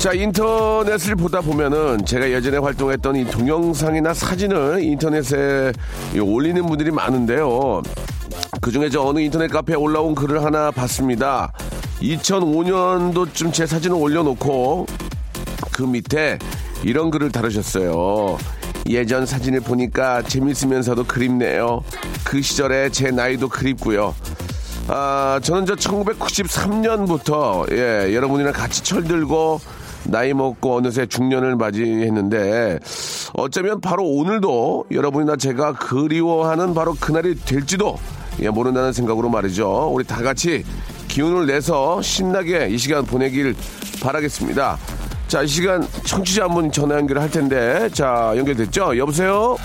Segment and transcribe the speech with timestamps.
[0.00, 5.74] 자, 인터넷을 보다 보면은 제가 예전에 활동했던 이 동영상이나 사진을 인터넷에
[6.18, 7.82] 올리는 분들이 많은데요.
[8.62, 11.52] 그 중에 저 어느 인터넷 카페에 올라온 글을 하나 봤습니다.
[12.00, 14.86] 2005년도쯤 제 사진을 올려놓고
[15.70, 16.38] 그 밑에
[16.82, 18.38] 이런 글을 다루셨어요.
[18.88, 21.84] 예전 사진을 보니까 재밌으면서도 그립네요.
[22.24, 24.14] 그 시절에 제 나이도 그립고요.
[24.88, 29.60] 아, 저는 저 1993년부터 예, 여러분이랑 같이 철들고
[30.10, 32.80] 나이 먹고 어느새 중년을 맞이했는데
[33.34, 37.96] 어쩌면 바로 오늘도 여러분이나 제가 그리워하는 바로 그날이 될지도
[38.42, 39.90] 예, 모른다는 생각으로 말이죠.
[39.92, 40.64] 우리 다 같이
[41.08, 43.54] 기운을 내서 신나게 이 시간 보내길
[44.02, 44.78] 바라겠습니다.
[45.28, 48.96] 자, 이 시간 청취자 한 분 전화 연결을 할 텐데 자, 연결됐죠?
[48.98, 49.56] 여보세요?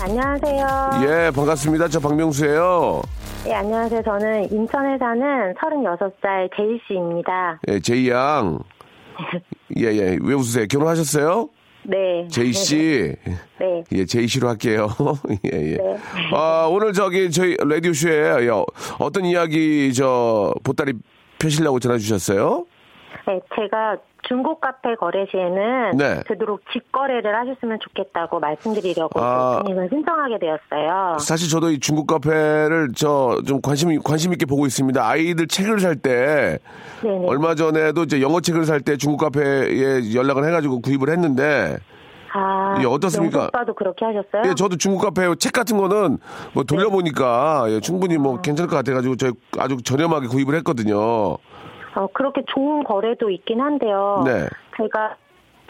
[0.00, 0.90] 안녕하세요.
[1.02, 1.88] 예, 반갑습니다.
[1.88, 3.02] 저 박명수예요.
[3.46, 4.02] 예, 안녕하세요.
[4.04, 7.58] 저는 인천에 사는 36살 제이 씨입니다.
[7.68, 8.58] 예, 제이 양.
[9.76, 10.18] 예, 예.
[10.20, 10.66] 왜 웃으세요?
[10.66, 11.48] 결혼하셨어요?
[11.84, 12.28] 네.
[12.28, 13.14] 제이 씨.
[13.60, 13.84] 네.
[13.92, 14.88] 예, 제이 씨로 할게요.
[15.52, 15.76] 예, 예.
[15.76, 15.96] 네.
[16.32, 18.50] 아, 오늘 저기 저희 라디오 쇼에 예,
[18.98, 20.92] 어떤 이야기 저 보따리
[21.38, 22.66] 펴시려고 전화 주셨어요?
[23.26, 26.22] 네, 제가 중고 카페 거래 시에는 네.
[26.26, 29.62] 되도록 직거래를 하셨으면 좋겠다고 말씀드리려고 아.
[29.64, 31.18] 신청을 신청하게 되었어요.
[31.18, 35.06] 사실 저도 이 중국 카페를 저 좀 관심 관심 있게 보고 있습니다.
[35.06, 36.58] 아이들 책을 살 때.
[37.26, 41.76] 얼마 전에도 이제 영어 책을 살 때 중국 카페에 연락을 해가지고 구입을 했는데
[42.32, 43.46] 아, 예, 어떻습니까?
[43.46, 44.42] 오빠도 그렇게 하셨어요?
[44.50, 46.18] 예, 저도 중국 카페 책 같은 거는
[46.52, 48.18] 뭐 돌려보니까 예, 충분히 아.
[48.18, 51.36] 뭐 괜찮을 것 같아가지고 저 아주 저렴하게 구입을 했거든요.
[51.94, 54.22] 어, 그렇게 좋은 거래도 있긴 한데요.
[54.24, 54.46] 네.
[54.76, 55.16] 제가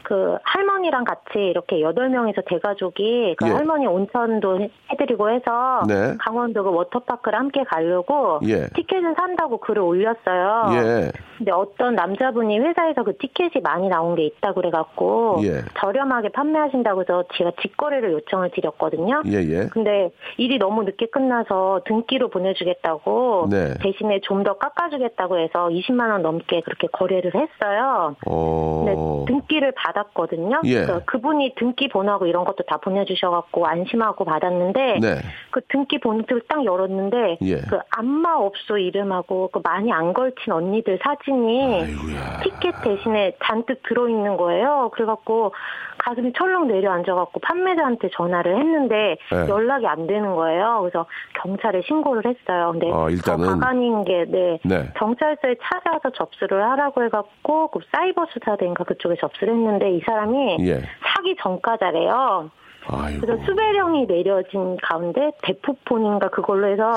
[0.09, 3.51] 그 할머니랑 같이 이렇게 여덟 명이서 대가족이 그 예.
[3.53, 6.15] 할머니 온천도 해- 해드리고 해서 네.
[6.19, 8.69] 강원도 그 워터파크를 함께 가려고 예.
[8.75, 10.65] 티켓을 산다고 글을 올렸어요.
[10.73, 11.13] 예.
[11.37, 15.61] 근데 어떤 남자분이 회사에서 그 티켓이 많이 나온 게 있다고 그래갖고 예.
[15.79, 19.23] 저렴하게 판매하신다고 해서 제가 직거래를 요청을 드렸거든요.
[19.27, 19.67] 예, 예.
[19.71, 23.75] 근데 일이 너무 늦게 끝나서 등기로 보내주겠다고 네.
[23.83, 28.15] 대신에 좀 더 깎아주겠다고 해서 20만 원 넘게 그렇게 거래를 했어요.
[28.25, 29.25] 근데 어.
[29.27, 30.61] 등기를 받 았거든요.
[30.65, 30.75] 예.
[30.75, 35.17] 그래서 그분이 등기 번호하고 이런 것도 다 보내주셔갖고 안심하고 받았는데 네.
[35.51, 37.57] 그 등기 봉투를 딱 열었는데 예.
[37.57, 42.41] 그 안마 업소 이름하고 그 많이 안 걸친 언니들 사진이 아이고야.
[42.43, 44.91] 티켓 대신에 잔뜩 들어있는 거예요.
[44.95, 45.53] 그래갖고
[45.99, 49.49] 가슴이 철렁 내려앉아갖고 판매자한테 전화를 했는데 네.
[49.49, 50.79] 연락이 안 되는 거예요.
[50.81, 51.07] 그래서
[51.43, 52.71] 경찰에 신고를 했어요.
[52.73, 53.45] 근데 어, 일단은.
[53.45, 54.59] 저 가관인 게 네.
[54.65, 54.89] 네.
[54.97, 60.83] 경찰서에 찾아와서 접수를 하라고 해갖고 그 사이버 수사대인가 그쪽에 접수를 했는데 이 사람이 예.
[61.03, 62.51] 사기 전과자래요.
[62.87, 63.21] 아이고.
[63.21, 66.95] 그래서 수배령이 내려진 가운데 대포폰인가 그걸로 해서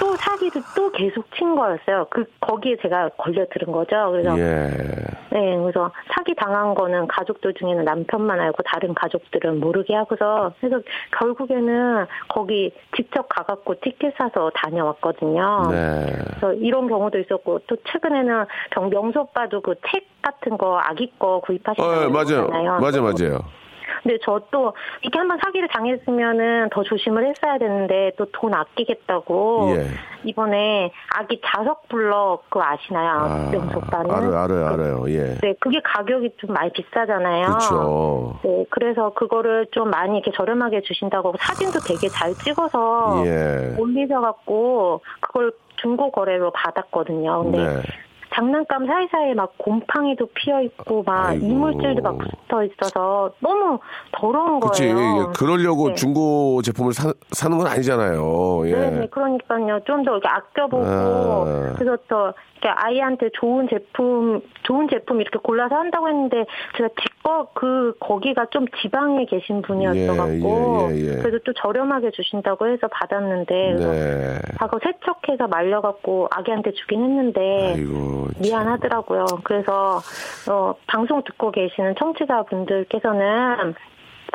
[0.00, 2.06] 또 사기를 또 계속 친 거였어요.
[2.10, 4.10] 그 거기에 제가 걸려 들은 거죠.
[4.10, 4.68] 그래서 예.
[5.30, 10.80] 네, 그래서 사기 당한 거는 가족들 중에는 남편만 알고 다른 가족들은 모르게 하고서 그래서
[11.18, 15.68] 결국에는 거기 직접 가갖고 티켓 사서 다녀왔거든요.
[15.70, 16.06] 네.
[16.28, 21.40] 그래서 이런 경우도 있었고 또 최근에는 경 명수 오빠도 그 책 같은 거 아기 거
[21.40, 22.46] 구입하신다고 어, 예, 맞아요.
[22.46, 22.80] 그러잖아요.
[22.80, 23.38] 맞아요, 맞아요.
[24.02, 29.86] 근데 저또 이렇게 한번 사기를 당했으면은 더 조심을 했어야 되는데 또 돈 아끼겠다고 예.
[30.24, 33.50] 이번에 아기 자석 블럭 그거 아시나요?
[33.52, 34.10] 명수 오빠는?
[34.10, 35.04] 알아요, 알아요, 알아요.
[35.08, 35.38] 예.
[35.40, 37.46] 네, 그게 가격이 좀 많이 비싸잖아요.
[37.46, 38.40] 그렇죠.
[38.42, 43.76] 네, 그래서 그거를 좀 많이 이렇게 저렴하게 주신다고 사진도 되게 잘 찍어서 예.
[43.78, 47.42] 올리셔갖고 그걸 중고 거래로 받았거든요.
[47.44, 47.82] 근데 네.
[48.34, 51.46] 장난감 사이사이에 막 곰팡이도 피어 있고 막 아이고.
[51.46, 53.78] 이물질도 막 붙어 있어서 너무
[54.12, 54.92] 더러운 그치.
[54.92, 54.96] 거예요.
[55.28, 55.94] 예, 그러려고 네.
[55.94, 58.62] 중고 제품을 사, 사는 건 아니잖아요.
[58.68, 58.72] 예.
[58.90, 59.80] 네, 그러니까요.
[59.86, 61.74] 좀 더 이렇게 아껴보고 아.
[61.78, 62.34] 그래서 더
[62.64, 66.44] 이렇게 아이한테 좋은 제품, 좋은 제품 이렇게 골라서 한다고 했는데
[66.76, 66.88] 제가
[67.24, 71.22] 직접 그 거기가 좀 지방에 계신 분이었어갖고 예, 예, 예.
[71.22, 74.38] 그래도 또 저렴하게 주신다고 해서 받았는데 그래서 네.
[74.58, 78.28] 과거 세척해서 말려갖고 아기한테 주긴 했는데 아이고.
[78.34, 78.42] 참.
[78.42, 79.24] 미안하더라고요.
[79.42, 80.00] 그래서
[80.50, 83.74] 어, 방송 듣고 계시는 청취자분들께서는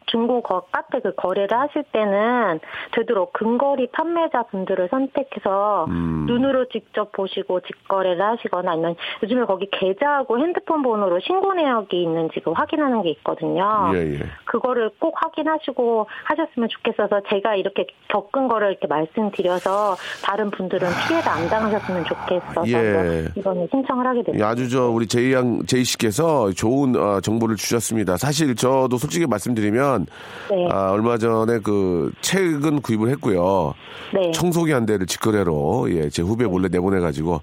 [0.10, 2.60] 중고 거 카페 그 거래를 하실 때는
[2.92, 6.26] 되도록 근거리 판매자 분들을 선택해서 음.
[6.28, 12.52] 눈으로 직접 보시고 직거래를 하시거나 아니면 요즘에 거기 계좌하고 핸드폰 번호로 신고 내역이 있는지 그
[12.52, 13.92] 확인하는 게 있거든요.
[13.94, 14.20] 예, 예.
[14.52, 21.48] 그거를 꼭 확인하시고 하셨으면 좋겠어서 제가 이렇게 겪은 거를 이렇게 말씀드려서 다른 분들은 피해를 안
[21.48, 23.28] 당하셨으면 좋겠어서 예.
[23.36, 24.48] 이번에 신청을 하게 예, 됐습니다.
[24.50, 28.18] 아주 저 우리 제이 양 제이 씨께서 좋은 어, 정보를 주셨습니다.
[28.18, 30.08] 사실 저도 솔직히 말씀드리면
[30.50, 30.68] 네.
[30.72, 33.74] 아, 얼마 전에 그 책은 구입을 했고요.
[34.14, 34.32] 네.
[34.32, 37.42] 청소기 한 대를 직거래로 예, 제 후배 몰래 내보내 가지고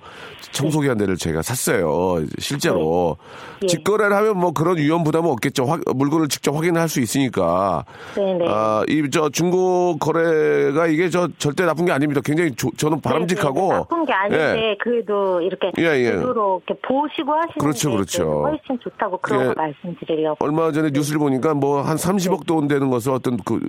[0.51, 2.25] 청소기 한 대를 제가 샀어요.
[2.39, 3.17] 실제로
[3.63, 3.67] 예.
[3.67, 5.65] 직거래를 하면 뭐 그런 위험 부담은 없겠죠.
[5.67, 7.85] 확- 물건을 직접 확인할 수 있으니까.
[8.15, 8.45] 네네.
[8.49, 12.21] 아, 이 저 중고 거래가 이게 저 절대 나쁜 게 아닙니다.
[12.25, 14.77] 굉장히 조- 저는 바람직하고 네, 네, 나쁜 게 아닌데 예.
[14.81, 15.99] 그래도 이렇게 예, 예.
[16.09, 18.43] 이렇게 보시고 하시는 그렇죠, 게 그렇죠.
[18.43, 19.47] 훨씬 좋다고 그런 예.
[19.49, 20.45] 거 말씀드리려고.
[20.45, 23.61] 얼마 전에 뉴스를 보니까 뭐 한 30억 돈 되는 것을 어떤 그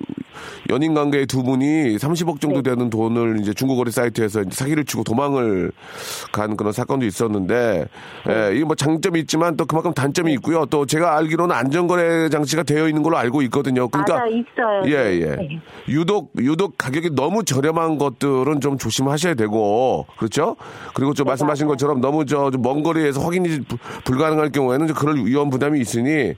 [0.70, 2.72] 연인 관계의 두 분이 30억 정도 네.
[2.72, 5.72] 되는 돈을 이제 중고 거래 사이트에서 이제 사기를 치고 도망을
[6.32, 7.86] 간 그런 사건도 있었는데
[8.26, 8.34] 네.
[8.50, 10.66] 예, 이게 뭐 장점이 있지만 또 그만큼 단점이 있고요.
[10.66, 13.88] 또 제가 알기로는 안전거래 장치가 되어 있는 걸로 알고 있거든요.
[13.88, 14.84] 그러니까 맞아 있어요.
[14.86, 15.36] 예, 예.
[15.36, 15.60] 네.
[15.90, 20.56] 유독, 유독 가격이 너무 저렴한 것들은 좀 조심하셔야 되고, 그렇죠?
[20.94, 21.74] 그리고 좀 말씀하신 맞아요.
[21.74, 26.34] 것처럼 너무 저, 좀먼 거리에서 확인이 불- 불가능할 경우에는 그럴 위험 부담이 있으니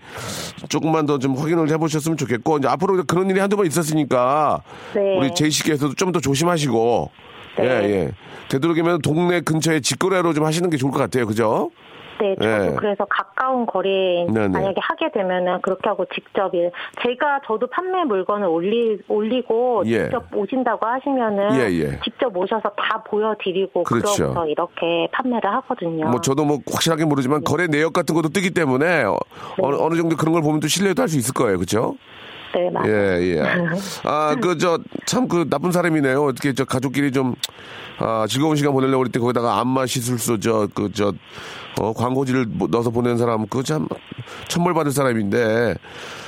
[0.70, 4.62] 조금만 더 좀 확인을 해보셨으면 좋겠고, 이제 앞으로 그런 일이 한두 번 있었으니까,
[4.96, 5.18] 네.
[5.20, 7.12] 우리 제이 씨께서도 좀 더 조심하시고,
[7.58, 7.66] 네.
[7.66, 8.12] 예, 예.
[8.50, 11.28] 되도록이면 동네 근처에 직거래로 좀 하시는 게 좋을 것 같아요.
[11.28, 11.70] 그죠?
[12.19, 12.75] 네, 저도 예.
[12.77, 14.48] 그래서 가까운 거리에 네네.
[14.48, 16.71] 만약에 하게 되면은 그렇게 하고 직접 일
[17.04, 20.04] 제가 저도 판매 물건을 올리 올리고 예.
[20.04, 22.00] 직접 오신다고 하시면은 예, 예.
[22.04, 24.16] 직접 오셔서 다 보여드리고 그렇죠.
[24.16, 26.07] 그러고서 이렇게 판매를 하거든요.
[26.10, 29.18] 뭐 저도 뭐 확실하게 모르지만 거래 내역 같은 것도 뜨기 때문에 어,
[29.62, 31.57] 어느, 어느 정도 그런 걸 보면 또 신뢰도 할 수 있을 거예요.
[31.57, 31.95] 그렇죠?
[32.54, 32.92] 네, 맞아요.
[32.92, 33.42] 예, 예.
[34.06, 36.24] 아, 그, 저, 참, 그, 나쁜 사람이네요.
[36.24, 37.33] 어떻게, 저, 가족끼리 좀,
[37.98, 41.12] 아, 즐거운 시간 보내려고 때 거기다가 안마 시술소, 저, 그, 저,
[41.80, 43.88] 어, 광고지를 뭐 넣어서 보내는 사람, 그거 참,
[44.48, 45.75] 천벌 받을 사람인데,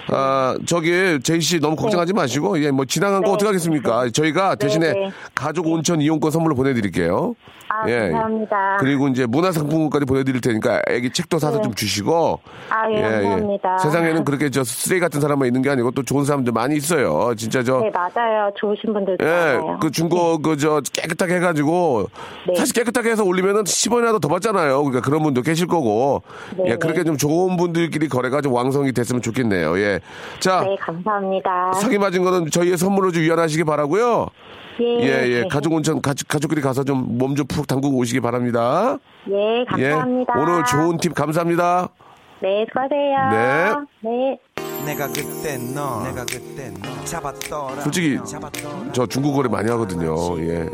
[0.09, 3.33] 아, 저기, 제이 씨 너무 걱정하지 마시고, 예, 뭐, 지나간 거 네.
[3.33, 4.09] 어떡하겠습니까?
[4.11, 5.11] 저희가 대신에 네.
[5.35, 7.35] 가족 온천 이용권 선물로 보내드릴게요.
[7.73, 8.77] 아, 감사합니다.
[8.81, 11.63] 그리고 이제 문화상품권까지 보내드릴 테니까 애기 책도 사서 네.
[11.63, 12.39] 좀 주시고.
[12.69, 13.77] 아, 예, 감사합니다.
[13.77, 17.33] 세상에는 그렇게 저 쓰레기 같은 사람만 있는 게 아니고 또 좋은 사람들 많이 있어요.
[17.37, 17.79] 진짜 저.
[17.79, 18.51] 네, 맞아요.
[18.57, 19.79] 좋으신 분들도 예, 많아요.
[19.81, 22.09] 그 중고 그 저 깨끗하게 해가지고
[22.49, 22.55] 네.
[22.55, 24.83] 사실 깨끗하게 해서 올리면은 10원이라도 더 받잖아요.
[24.83, 26.23] 그러니까 그런 분도 계실 거고
[26.57, 27.03] 네, 예, 그렇게 네.
[27.05, 29.77] 좀 좋은 분들끼리 거래가 좀 왕성이 됐으면 좋겠네요.
[29.79, 29.99] 예,
[30.39, 31.73] 자 네, 감사합니다.
[31.73, 34.27] 사기 맞은 거는 저희의 선물로 좀 위안하시기 바라고요.
[34.79, 38.97] 예, 예, 예, 가족 온천 가족, 가족끼리 가서 좀 몸 좀 푹 담그고 오시기 바랍니다.
[39.29, 40.33] 예, 감사합니다.
[40.35, 41.89] 예, 오늘 좋은 팁 감사합니다.
[42.41, 43.85] 네, 수고하세요.
[44.01, 44.37] 네.
[44.85, 48.17] 내가 그때 너 내가 그때 너 잡았더라 솔직히
[48.93, 50.15] 저 중국 거래 많이 하거든요.
[50.39, 50.67] 예.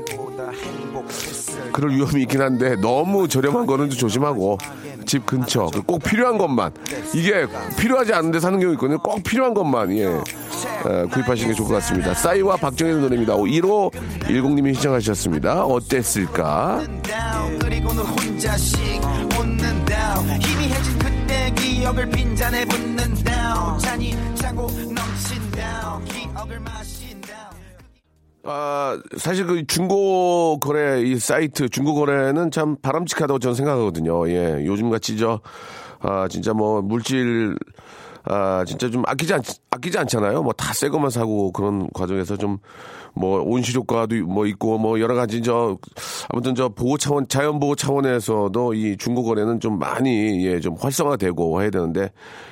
[1.78, 4.58] 그럴 위험이 있긴 한데 너무 저렴한 거는 좀 조심하고
[5.06, 6.72] 집 근처 그꼭 필요한 것만
[7.14, 7.46] 이게
[7.78, 8.98] 필요하지 않은데 사는 경우 있거든요.
[8.98, 12.16] 꼭 필요한 것만 예 에, 구입하시는 게 좋을 것 같습니다.
[12.16, 13.36] 싸이와 박정현의 노래입니다.
[13.36, 15.66] 1호 10님이 신청하셨습니다.
[15.66, 16.82] 어땠을까?
[21.56, 26.97] 기억을 빈잔에 붓는다 잔이 차고 넘친다 기억을 마신다
[28.50, 34.30] 아, 사실 그 중고 거래 이 사이트 중고 거래는 참 바람직하다고 저는 생각하거든요.
[34.30, 34.64] 예.
[34.66, 35.42] 요즘 같이 저,
[36.00, 37.58] 아, 진짜 뭐 물질,
[38.24, 40.44] 아, 진짜 좀 아끼지 않, 아끼지 않잖아요.
[40.44, 42.58] 뭐 다 새 것만 사고 그런 과정에서 좀
[43.18, 45.78] 뭐 온실효과도 뭐 있고 뭐 여러 가지 저
[46.30, 51.62] 아무튼 저 보호 차원 자연 보호 차원에서도 이 중고 거래는 좀 많이 예 좀 활성화되고
[51.62, 52.12] 해야 되는데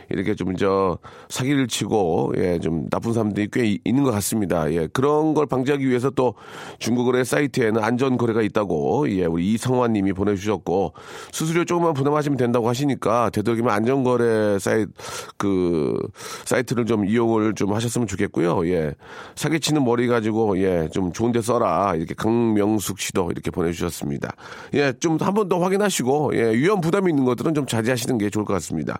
[0.09, 0.97] 이렇게 좀 저
[1.29, 4.71] 사기를 치고 예 좀 나쁜 사람들이 꽤 이- 있는 것 같습니다.
[4.71, 6.33] 예 그런 걸 방지하기 위해서 또
[6.79, 10.93] 중고 거래 사이트에는 안전 거래가 있다고 예 우리 이성환님이 보내주셨고
[11.31, 14.91] 수수료 조금만 부담하시면 된다고 하시니까 되도록이면 안전 거래 사이트
[15.37, 15.97] 그
[16.45, 18.67] 사이트를 좀 이용을 좀 하셨으면 좋겠고요.
[18.69, 18.93] 예
[19.35, 23.65] 사기치는 머리 가지고 예 좀 좋은데 써라 이렇게 강명숙 씨도 이렇게 보내.
[23.65, 24.35] 보내주셨습니다.
[24.73, 28.45] 예, 좀 한 번 더 확인하시고, 예, 위험 부담이 있는 것들은 좀 자제하시는 게 좋을
[28.45, 28.99] 것 같습니다.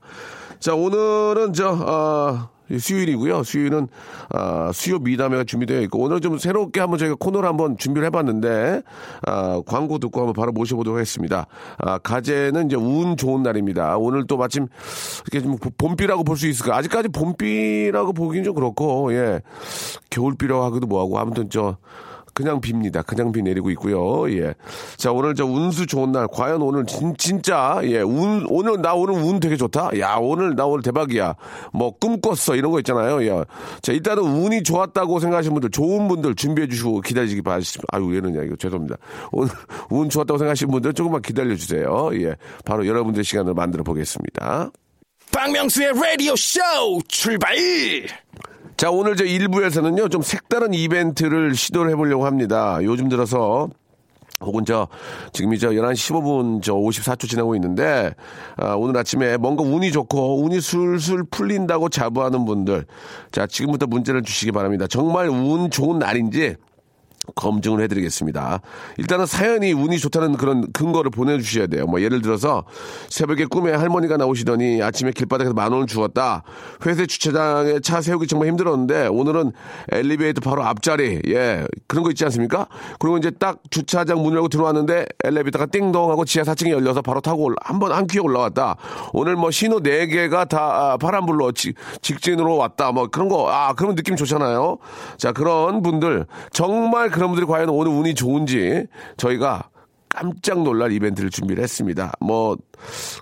[0.59, 3.43] 자, 오늘은 저, 어, 수요일이고요.
[3.43, 3.87] 수요일은
[4.29, 8.81] 아, 수요 미담회가 준비되어 있고 오늘 좀 새롭게 한번 저희가 코너를 한번 준비를 해봤는데
[9.27, 11.47] 아, 광고 듣고 한번 바로 모셔보도록 하겠습니다.
[11.77, 13.97] 아, 가재는 이제 운 좋은 날입니다.
[13.97, 14.67] 오늘 또 마침
[15.31, 16.75] 이렇게 좀 봄비라고 볼 수 있을까?
[16.75, 19.41] 아직까지 봄비라고 보기는 좀 그렇고 예
[20.09, 21.77] 겨울비라고 하기도 뭐하고 아무튼 저
[22.35, 23.03] 그냥 빕니다.
[23.05, 24.29] 그냥 비 내리고 있고요.
[24.37, 24.53] 예.
[24.97, 26.27] 자, 오늘 저 운수 좋은 날.
[26.27, 29.97] 과연 오늘 진, 진짜, 예, 운, 오늘, 나 오늘 운 되게 좋다?
[29.99, 31.33] 야, 오늘, 나 오늘 대박이야.
[31.71, 32.57] 뭐, 꿈꿨어.
[32.57, 33.23] 이런 거 있잖아요.
[33.23, 33.45] 예.
[33.81, 37.87] 자, 일단은 운이 좋았다고 생각하시는 분들, 좋은 분들 준비해 주시고 기다리시기 바라겠습니다.
[37.93, 38.97] 아유, 얘는 야, 이거 죄송합니다.
[39.31, 39.49] 오늘
[39.89, 42.09] 운 좋았다고 생각하시는 분들 조금만 기다려 주세요.
[42.15, 42.35] 예.
[42.65, 44.71] 바로 여러분들 시간을 만들어 보겠습니다.
[45.31, 46.59] 박명수의 라디오 쇼
[47.07, 47.55] 출발!
[48.77, 52.77] 자, 오늘 저 1부에서는요, 좀 색다른 이벤트를 시도를 해보려고 합니다.
[52.83, 53.69] 요즘 들어서,
[54.41, 54.89] 혹은 저,
[55.31, 58.13] 지금이 저 11시 15분 저 54초 지나고 있는데,
[58.57, 62.85] 아, 오늘 아침에 뭔가 운이 좋고, 운이 술술 풀린다고 자부하는 분들.
[63.31, 64.87] 자, 지금부터 문제를 주시기 바랍니다.
[64.87, 66.57] 정말 운 좋은 날인지,
[67.35, 68.61] 검증을 해드리겠습니다.
[68.97, 71.85] 일단은 사연이 운이 좋다는 그런 근거를 보내주셔야 돼요.
[71.85, 72.65] 뭐 예를 들어서
[73.09, 76.43] 새벽에 꿈에 할머니가 나오시더니 아침에 길바닥에서 만 원을 주었다.
[76.85, 79.51] 회사 주차장에 차 세우기 정말 힘들었는데 오늘은
[79.91, 82.67] 엘리베이터 바로 앞자리 예 그런 거 있지 않습니까?
[82.99, 87.91] 그리고 이제 딱 주차장 문 열고 들어왔는데 엘리베이터가 띵동하고 지하 4층이 열려서 바로 타고 한번
[87.91, 88.75] 한 퀴에 올라왔다.
[89.13, 92.91] 오늘 뭐 신호 4개가 다 아, 파란불로 직, 직진으로 왔다.
[92.91, 94.77] 뭐 그런 거 아 그러면 느낌 좋잖아요.
[95.17, 99.69] 자 그런 분들 정말 그런 분들이 과연 오늘 운이 좋은지 저희가
[100.09, 102.11] 깜짝 놀랄 이벤트를 준비를 했습니다.
[102.19, 102.57] 뭐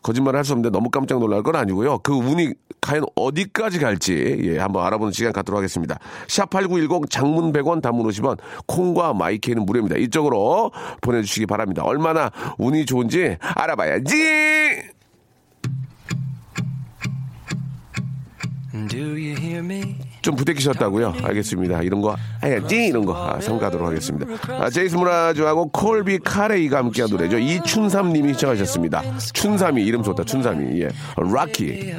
[0.01, 1.99] 거짓말을 할수 없는데 너무 깜짝 놀랄 건 아니고요.
[1.99, 5.99] 그 운이 과연 어디까지 갈지 예, 한번 알아보는 시간 갖도록 하겠습니다.
[6.25, 9.97] 샵8910 장문 100원 단문 50원 콩과 마이케이는 무료입니다.
[9.97, 10.71] 이쪽으로
[11.01, 11.83] 보내주시기 바랍니다.
[11.83, 14.15] 얼마나 운이 좋은지 알아봐야지.
[18.89, 20.12] Do you hear me?
[20.23, 21.15] 좀 부대끼셨다고요?
[21.21, 21.83] 알겠습니다.
[21.83, 24.25] 이런 거 해야지 이런 거 아, 삼가도록 하겠습니다.
[24.53, 27.37] 아, 제이스 무라주하고 콜비 카레이가 함께한 노래죠.
[27.37, 29.03] 이춘삼님이 시청하셨습니다.
[29.33, 30.23] 춘삼이 이름 좋다.
[30.23, 31.91] 춘삼이 예, 락키.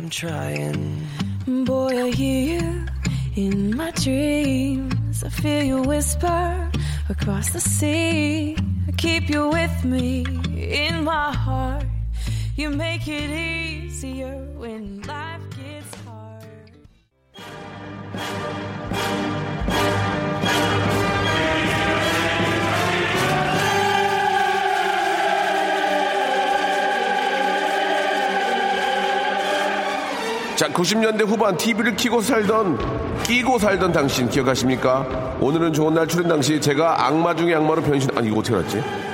[30.57, 35.37] 자, 90년대 후반 TV를 키고 살던, 끼고 살던 당신 기억하십니까?
[35.41, 39.14] 오늘은 좋은 날 출연 당시 제가 악마 중의 악마로 변신, 아니, 이거 어떻게 알았지?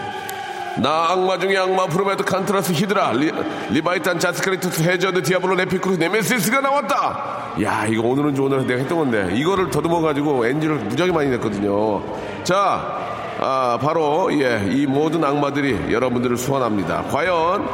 [0.79, 3.33] 나 악마 중의 악마 프로메트 칸트라스 히드라 리,
[3.71, 7.55] 리바이탄 자스크리투스 해저드 디아블로 레피크루스 네메시스가 나왔다!
[7.63, 9.31] 야 이거 오늘은 날 내가 했던 건데.
[9.35, 12.03] 이거를 더듬어 가지고 엔지를 무지하게 많이 냈거든요.
[12.45, 12.99] 자
[13.43, 17.05] 아, 바로 예, 이 모든 악마들이 여러분들을 소환합니다.
[17.05, 17.67] 과연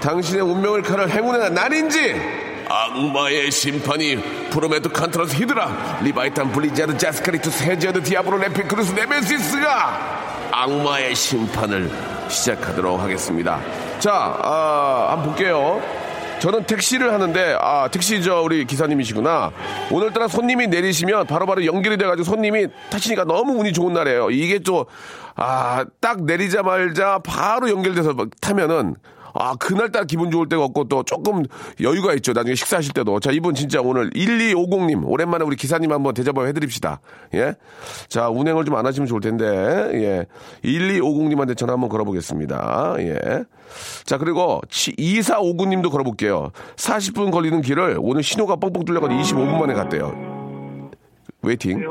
[0.00, 2.40] 당신의 운명을 가를 행운의 날인지!
[2.68, 4.16] 악마의 심판이
[4.50, 11.90] 프로메트 칸트라스 히드라 리바이탄 블리자드 자스크리투스 해저드 디아블로 레피크루스 네메시스가 악마의 심판을
[12.30, 13.60] 시작하도록 하겠습니다.
[13.98, 15.82] 자, 아, 한번 볼게요.
[16.38, 19.52] 저는 택시를 하는데, 아, 택시 저 우리 기사님이시구나.
[19.90, 24.30] 오늘따라 손님이 내리시면 바로바로 연결이 돼가지고 손님이 타시니까 너무 운이 좋은 날이에요.
[24.30, 24.86] 이게 또,
[25.36, 28.94] 아, 딱 내리자마자 바로 연결돼서 막 타면은,
[29.34, 31.44] 아, 그날따라 기분 좋을 때가 없고 또 조금
[31.80, 32.32] 여유가 있죠.
[32.32, 33.20] 나중에 식사하실 때도.
[33.20, 37.00] 자, 이분 진짜 오늘 1250님, 오랜만에 우리 기사님 한번 대접을 해드립시다.
[37.34, 37.54] 예.
[38.08, 40.26] 자, 운행을 좀 안 하시면 좋을 텐데, 예.
[40.64, 42.94] 1250님한테 전화 한번 걸어보겠습니다.
[43.00, 43.18] 예.
[44.04, 46.50] 자, 그리고 2459님도 걸어볼게요.
[46.76, 50.90] 40분 걸리는 길을 오늘 신호가 뻥뻥 뚫려가지고 25분 만에 갔대요.
[51.42, 51.82] Waiting.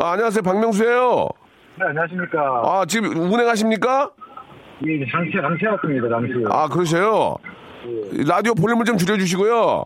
[0.00, 0.42] 아, 안녕하세요.
[0.42, 1.28] 박명수예요
[1.76, 2.38] 네, 안녕하십니까.
[2.64, 4.10] 아, 지금 운행하십니까?
[4.82, 6.32] 예, 정차, 정차했습니다, 정차.
[6.50, 7.36] 아, 그러세요?
[8.26, 9.84] 라디오 볼륨을 좀 줄여주시고요.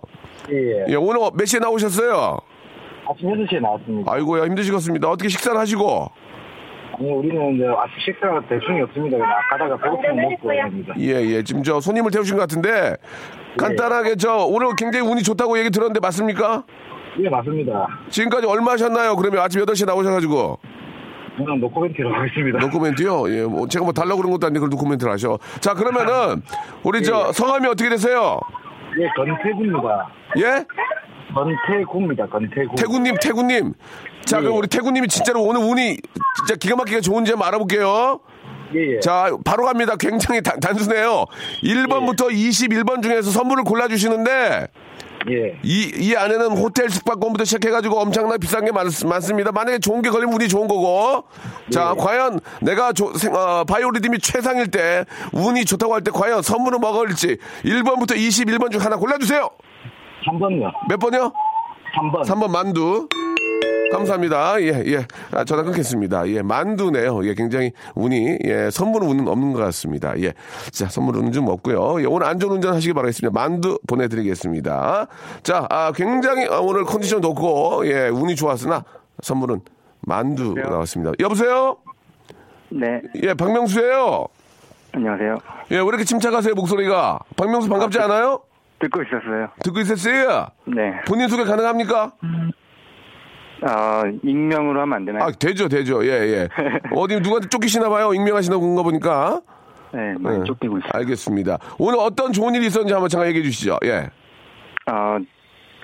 [0.50, 0.84] 예, 예.
[0.88, 2.38] 예, 오늘 몇 시에 나오셨어요?
[3.10, 4.12] 아침 6시에 나왔습니다.
[4.12, 5.08] 아이고야, 힘드시겠습니다.
[5.08, 6.06] 어떻게 식사를 하시고?
[6.98, 9.18] 아니, 우리는 이제 아침 식사가 대중이 없습니다.
[9.18, 10.94] 그냥 가다가 배고프면 먹고 합니다.
[10.98, 11.42] 예, 예.
[11.42, 12.96] 지금 저 손님을 태우신 것 같은데,
[13.56, 16.64] 간단하게 저 오늘 굉장히 운이 좋다고 얘기 들었는데 맞습니까?
[17.20, 17.86] 예, 맞습니다.
[18.10, 19.16] 지금까지 얼마 하셨나요?
[19.16, 20.58] 그러면 아침 8시에 나오셔가지고.
[21.38, 22.58] 저는 노코멘트로 하겠습니다.
[22.58, 23.30] 노코멘트요?
[23.30, 25.38] 예, 뭐 제가 뭐 달라고 그런 것도 아닌데 그걸 노코멘트를 하셔.
[25.60, 26.42] 자, 그러면은,
[26.82, 28.40] 우리 저 성함이 어떻게 되세요?
[29.00, 30.08] 예, 건태구입니다.
[30.38, 30.64] 예?
[31.34, 32.74] 건태구입니다, 건태구.
[32.76, 33.74] 태구님, 태구님.
[34.24, 34.58] 자, 그럼 예.
[34.58, 35.96] 우리 태구님이 진짜로 오늘 운이
[36.36, 38.20] 진짜 기가 막히게 좋은지 한번 알아볼게요.
[38.74, 39.00] 예, 예.
[39.00, 39.96] 자, 바로 갑니다.
[39.96, 41.24] 굉장히 단, 단순해요.
[41.62, 44.66] 1번부터 21번 중에서 선물을 골라주시는데,
[45.30, 45.58] 예.
[45.62, 49.50] 이, 이 안에는 호텔 숙박권부터 시작해가지고 엄청나게 비싼 게 많, 많습니다.
[49.52, 51.24] 만약에 좋은 게 걸리면 운이 좋은 거고.
[51.70, 56.78] 자, 과연 내가 조, 생, 어, 바이오리듬이 최상일 때, 운이 좋다고 할 때 과연 선물을
[56.78, 59.50] 먹을지 1번부터 21번 중 하나 골라주세요.
[60.26, 60.70] 3번요.
[60.88, 61.32] 몇 번이요?
[61.98, 62.24] 3번.
[62.24, 63.08] 3번 만두.
[63.90, 64.60] 감사합니다.
[64.62, 65.06] 예, 예.
[65.32, 66.28] 아, 전화 끊겠습니다.
[66.28, 67.24] 예, 만두네요.
[67.24, 70.18] 예, 굉장히 운이, 예, 선물은 운 없는 것 같습니다.
[70.20, 70.32] 예.
[70.70, 72.00] 자, 선물은 좀 없고요.
[72.02, 73.38] 예, 오늘 안전 운전 하시기 바라겠습니다.
[73.38, 75.06] 만두 보내드리겠습니다.
[75.42, 78.84] 자, 아, 굉장히 아, 오늘 컨디션 좋고, 예, 운이 좋았으나
[79.22, 79.60] 선물은
[80.00, 81.12] 만두 나왔습니다.
[81.20, 81.76] 여보세요?
[82.70, 84.26] 네, 예, 박명수예요
[84.92, 85.38] 안녕하세요.
[85.70, 87.18] 예, 왜 이렇게 침착하세요, 목소리가?
[87.36, 88.42] 박명수 반갑지 않아요?
[88.80, 89.48] 듣고 있었어요.
[89.64, 90.46] 듣고 있었어요?
[90.66, 90.92] 네.
[91.06, 92.12] 본인 소개 가능합니까?
[93.62, 95.24] 아, 익명으로 하면 안 되나요?
[95.24, 96.04] 아, 되죠, 되죠.
[96.04, 96.48] 예, 예.
[96.94, 98.12] 어디 누구한테 쫓기시나 봐요.
[98.14, 99.40] 익명하시나 거 보니까.
[99.92, 100.44] 네, 많이 예.
[100.44, 100.90] 쫓기고 있어요.
[100.92, 101.58] 알겠습니다.
[101.78, 103.78] 오늘 어떤 좋은 일이 있었는지 한번 잠깐 얘기해 주시죠.
[103.84, 104.10] 예.
[104.86, 105.18] 아,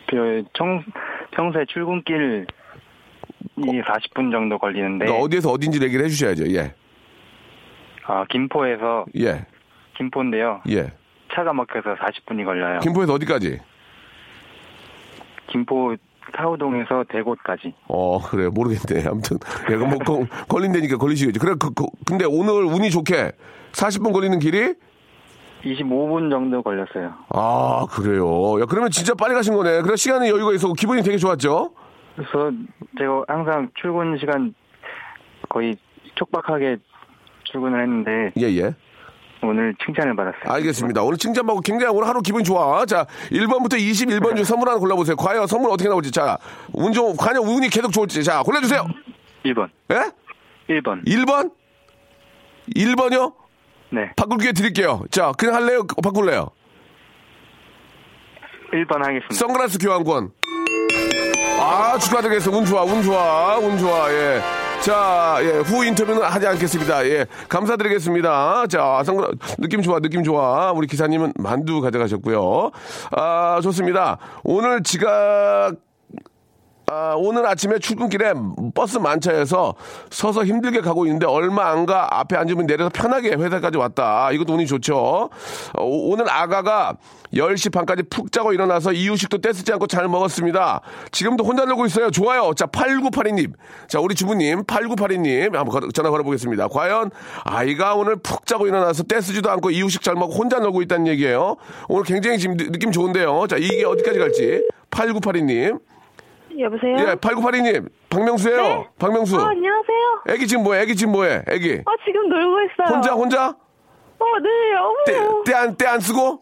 [0.09, 0.85] 그, 청,
[1.33, 2.47] 평소에 출근길
[3.57, 6.51] 이 40분 정도 걸리는데, 그러니까 어디에서 어딘지 얘기를 해 주셔야죠.
[6.55, 6.75] 예.
[8.07, 9.47] 아, 김포에서, 예.
[9.97, 10.61] 김포인데요.
[10.71, 10.93] 예.
[11.33, 12.81] 차가 막혀서 40분이 걸려요.
[12.81, 13.61] 김포에서 어디까지?
[15.49, 15.97] 김포
[16.37, 17.75] 사우동에서 대곳까지.
[17.89, 18.51] 어, 그래요.
[18.51, 19.07] 모르겠네.
[19.09, 19.39] 아무튼.
[19.71, 21.41] 얘가 뭐, 거- 걸린다니까 걸리시겠죠.
[21.41, 23.33] 그래, 그, 그, 근데 오늘 운이 좋게
[23.73, 24.75] 40분 걸리는 길이?
[25.65, 27.13] 25분 정도 걸렸어요.
[27.31, 28.61] 아, 그래요.
[28.61, 29.83] 야, 그러면 진짜 빨리 가신 거네.
[29.83, 31.71] 그래, 시간에 여유가 있었고, 기분이 되게 좋았죠?
[32.17, 32.53] 그래서
[32.99, 34.55] 제가 항상 출근 시간
[35.49, 35.77] 거의
[36.17, 36.77] 촉박하게
[37.45, 38.75] 출근을 했는데, 예, 예.
[39.45, 40.43] 오늘 칭찬을 받았어요.
[40.47, 41.03] 알겠습니다.
[41.03, 42.85] 오늘 칭찬받고 굉장히 오늘 하루 기분 좋아.
[42.87, 45.17] 자, 1번부터 21번 중 선물 하나 골라보세요.
[45.17, 46.11] 과연 선물 어떻게 나올지.
[46.11, 46.39] 자,
[46.73, 48.23] 운 좀, 과연 운이 계속 좋을지.
[48.25, 48.87] 자, 골라주세요.
[49.45, 49.69] 1번.
[49.93, 50.75] 예?
[50.75, 51.05] 1번.
[51.07, 51.53] 1번?
[52.75, 53.35] 1번이요?
[53.91, 54.13] 네.
[54.17, 55.03] 바꿀 기회 드릴게요.
[55.11, 55.87] 자, 그냥 할래요?
[56.03, 56.49] 바꿀래요?
[58.73, 59.35] 1번 하겠습니다.
[59.35, 60.31] 선글라스 교환권.
[61.61, 62.59] 아, 축하드리겠습니다.
[62.59, 64.64] 운 좋아, 운 좋아, 운 좋아, 예.
[64.83, 67.07] 자, 예, 후 인터뷰는 하지 않겠습니다.
[67.07, 68.67] 예, 감사드리겠습니다.
[68.67, 69.29] 자, 선글라
[69.59, 70.73] 느낌 좋아, 느낌 좋아.
[70.73, 72.71] 우리 기사님은 만두 가져가셨고요.
[73.13, 74.19] 아, 좋습니다.
[74.43, 75.77] 오늘 지각,
[76.87, 78.35] 아, 오늘 아침에 출근길에
[78.75, 79.75] 버스 만차에서
[80.11, 84.31] 서서 힘들게 가고 있는데 얼마 안 가 앞에 앉으면 내려서 편하게 회사까지 왔다.
[84.33, 84.97] 이것도 운이 좋죠.
[84.97, 85.29] 어,
[85.85, 86.97] 오늘 아가가
[87.35, 90.81] 10시 반까지 푹 자고 일어나서 이유식도 떼쓰지 않고 잘 먹었습니다.
[91.11, 92.11] 지금도 혼자 놀고 있어요.
[92.11, 92.53] 좋아요.
[92.57, 93.53] 자, 8982님.
[93.87, 95.53] 자, 우리 주부님, 8982님.
[95.55, 96.69] 한번 걸- 전화 걸어보겠습니다.
[96.69, 97.11] 과연
[97.45, 101.57] 아이가 오늘 푹 자고 일어나서 떼쓰지도 않고 이유식 잘 먹고 혼자 놀고 있다는 얘기예요.
[101.89, 103.47] 오늘 굉장히 지금 느- 느낌 좋은데요.
[103.49, 104.67] 자, 이게 어디까지 갈지.
[104.91, 105.81] 8982님.
[106.59, 106.97] 여보세요?
[106.99, 107.89] 예, 8982님.
[108.11, 108.63] 박명수예요.
[108.63, 108.89] 네?
[108.99, 109.37] 박명수.
[109.37, 110.23] 아, 안녕하세요.
[110.29, 110.83] 애기 지금 뭐해?
[110.83, 111.43] 애기 지금 뭐해?
[111.49, 111.83] 애기.
[111.85, 112.95] 아, 지금 놀고 있어요.
[112.97, 113.49] 혼자 혼자?
[113.49, 115.43] 어, 네, 어머.
[115.45, 116.41] 때안때 안 쓰고?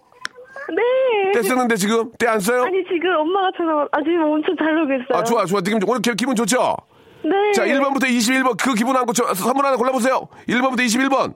[0.68, 1.32] 네.
[1.32, 2.62] 때 쓰는데 지금 때 안 써요?
[2.62, 5.18] 아니, 지금 엄마가 전화, 아, 지금 엄청 잘 놀고 있어요.
[5.18, 5.60] 아, 좋아, 좋아.
[5.60, 6.76] 좋- 오늘 기- 기분 좋죠?
[7.24, 7.52] 네.
[7.52, 10.28] 자, 1번부터 21번 그 기분 안고 저, 선물 하나 골라보세요.
[10.48, 11.34] 1번부터 21번.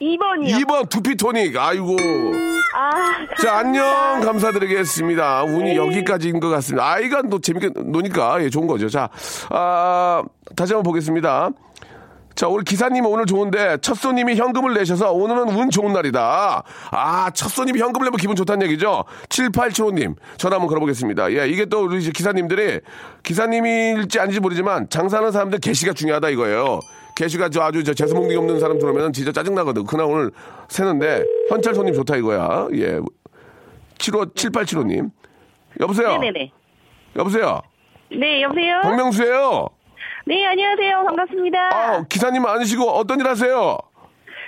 [0.00, 0.64] 2번이요.
[0.64, 1.56] 2번 두피토닉.
[1.56, 1.96] 아이고.
[2.74, 4.20] 아, 자, 안녕.
[4.22, 5.44] 감사드리겠습니다.
[5.44, 6.90] 운이 여기까지인 것 같습니다.
[6.90, 8.88] 아이가 또 재밌게 노니까, 예, 좋은 거죠.
[8.88, 9.10] 자,
[9.50, 10.22] 아,
[10.56, 11.50] 다시 한번 보겠습니다.
[12.34, 16.62] 자, 우리 기사님 오늘 좋은데, 첫 손님이 현금을 내셔서 오늘은 운 좋은 날이다.
[16.90, 19.04] 아, 첫 손님이 현금을 내면 기분 좋다는 얘기죠?
[19.28, 21.30] 7875님, 전화 한번 걸어보겠습니다.
[21.34, 22.80] 예, 이게 또 우리 기사님들이,
[23.22, 26.80] 기사님일지 아닌지 모르지만, 장사하는 사람들 개시가 중요하다 이거예요.
[27.14, 29.84] 개시가 저 아주 저 재수목리 없는 사람 들어오면 진짜 짜증나거든.
[29.84, 30.30] 그날 오늘
[30.68, 32.68] 새는데, 현찰 손님 좋다 이거야.
[32.74, 32.98] 예.
[33.98, 35.10] 75, 7875님.
[35.80, 36.18] 여보세요?
[36.18, 36.50] 네네네.
[37.16, 37.60] 여보세요?
[38.10, 38.80] 네, 여보세요?
[38.82, 39.68] 박명수예요
[40.26, 41.04] 네, 안녕하세요.
[41.04, 41.58] 반갑습니다.
[41.72, 43.76] 아, 기사님 아니시고 어떤 일 하세요?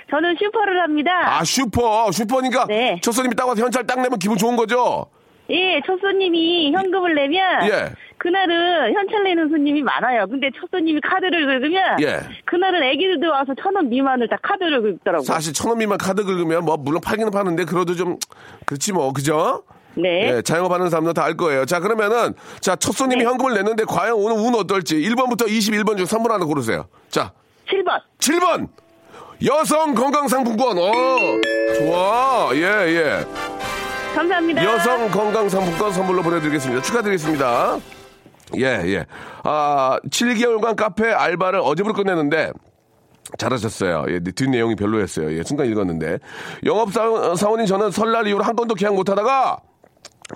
[0.09, 1.11] 저는 슈퍼를 합니다.
[1.37, 2.11] 아, 슈퍼.
[2.11, 2.99] 슈퍼니까 네.
[3.01, 5.07] 첫 손님이 딱 와서 현찰 딱 내면 기분 좋은 거죠?
[5.49, 7.91] 예, 첫 손님이 현금을 내면 예.
[8.17, 10.25] 그날은 현찰 내는 손님이 많아요.
[10.27, 12.21] 근데 첫 손님이 카드를 긁으면 예.
[12.45, 15.25] 그날은 애기들도 와서 천 원 미만을 다 카드를 긁더라고요.
[15.25, 18.17] 사실 천 원 미만 카드 긁으면 뭐 물론 팔기는 파는데 그래도 좀
[18.65, 19.63] 그렇지 뭐 그죠?
[19.97, 20.37] 네.
[20.37, 21.65] 예, 자영업하는 사람들 다 알 거예요.
[21.65, 23.29] 자 그러면은 자 첫 손님이 네.
[23.29, 26.87] 현금을 냈는데 과연 오늘 운 어떨지 1번부터 21번 중 선물 하나 고르세요.
[27.09, 27.31] 자
[27.67, 28.01] 7번.
[28.19, 28.67] 7번
[29.45, 30.77] 여성 건강 상품권.
[30.77, 30.91] 어
[31.77, 33.25] 좋아 예 예.
[34.15, 34.63] 감사합니다.
[34.63, 36.81] 여성 건강 상품권 선물로 보내드리겠습니다.
[36.81, 37.77] 축하드리겠습니다.
[38.57, 39.05] 예, 예.
[39.43, 42.51] 아, 7개월간 카페 알바를 어제부터 끝냈는데,
[43.37, 44.05] 잘하셨어요.
[44.09, 45.31] 예, 뒷 내용이 별로였어요.
[45.37, 46.19] 예, 순간 읽었는데.
[46.63, 49.57] 영업사원인 저는 설날 이후로 한 건도 계약 못 하다가,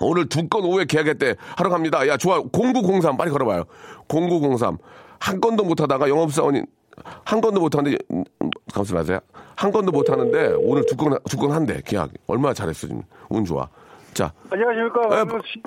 [0.00, 1.36] 오늘 두 건 오후에 계약했대.
[1.56, 2.06] 하러 갑니다.
[2.08, 2.40] 야, 좋아.
[2.52, 3.16] 0903.
[3.16, 3.64] 빨리 걸어봐요.
[4.08, 4.78] 0903.
[5.18, 6.66] 한 건도 못 하다가 영업사원인,
[7.24, 8.24] 한 건도 못 하는데, 음,
[8.72, 9.20] 감사 마세요.
[9.56, 12.10] 한 건도 못 하는데, 오늘 두 건, 두 건 한대, 계약.
[12.26, 13.02] 얼마나 잘했어, 지금.
[13.28, 13.68] 운 좋아.
[14.14, 15.20] 자, 안녕하십니까.
[15.20, 15.60] 에, 씨.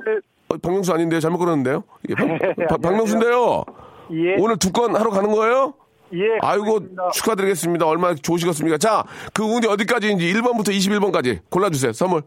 [0.49, 1.19] 어, 박명수 아닌데요?
[1.19, 1.83] 잘못 걸었는데요?
[2.09, 2.27] 예, 박,
[2.69, 3.63] 박- 박명수인데요?
[4.11, 4.35] 예.
[4.39, 5.73] 오늘 두 건 하러 가는 거예요?
[6.13, 6.19] 예.
[6.41, 7.09] 아이고, 그렇습니다.
[7.11, 7.85] 축하드리겠습니다.
[7.87, 8.77] 얼마나 좋으시겠습니까?
[8.77, 9.03] 자,
[9.33, 11.93] 그 운이 어디까지인지 1번부터 21번까지 골라주세요.
[11.93, 12.21] 선물.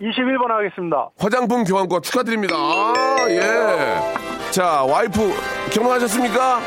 [0.00, 1.08] 21번 하겠습니다.
[1.18, 2.54] 화장품 교환권 축하드립니다.
[2.56, 2.94] 아,
[3.30, 4.50] 예.
[4.50, 5.32] 자, 와이프
[5.72, 6.60] 결혼하셨습니까?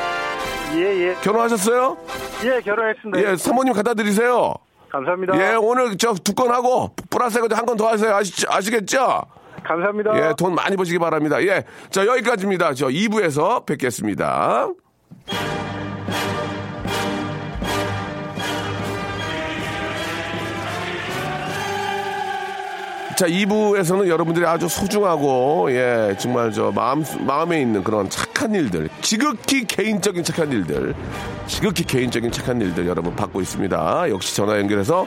[0.75, 0.79] 예,
[1.09, 1.15] 예.
[1.21, 1.97] 결혼하셨어요?
[2.45, 3.31] 예, 결혼했습니다.
[3.31, 4.53] 예, 사모님 갖다 드리세요.
[4.89, 5.37] 감사합니다.
[5.39, 8.13] 예, 오늘 저 두 건 하고 플러스 한건 더 하세요.
[8.15, 9.21] 아시, 아시겠죠?
[9.63, 10.15] 감사합니다.
[10.15, 11.41] 예, 돈 많이 버시기 바랍니다.
[11.43, 11.63] 예.
[11.89, 12.73] 자, 여기까지입니다.
[12.73, 14.69] 저 2부에서 뵙겠습니다.
[23.21, 29.63] 자, 2부에서는 여러분들이 아주 소중하고, 예, 정말 저 마음, 마음에 있는 그런 착한 일들, 지극히
[29.63, 30.95] 개인적인 착한 일들,
[31.45, 34.09] 지극히 개인적인 착한 일들 여러분 받고 있습니다.
[34.09, 35.05] 역시 전화 연결해서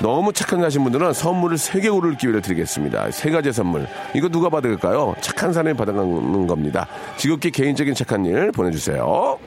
[0.00, 3.10] 너무 착한 하신 분들은 선물을 3개 고를 기회를 드리겠습니다.
[3.10, 3.86] 세 가지 선물.
[4.14, 5.14] 이거 누가 받을까요?
[5.20, 6.86] 착한 사람이 받아가는 겁니다.
[7.16, 9.38] 지극히 개인적인 착한 일 보내주세요.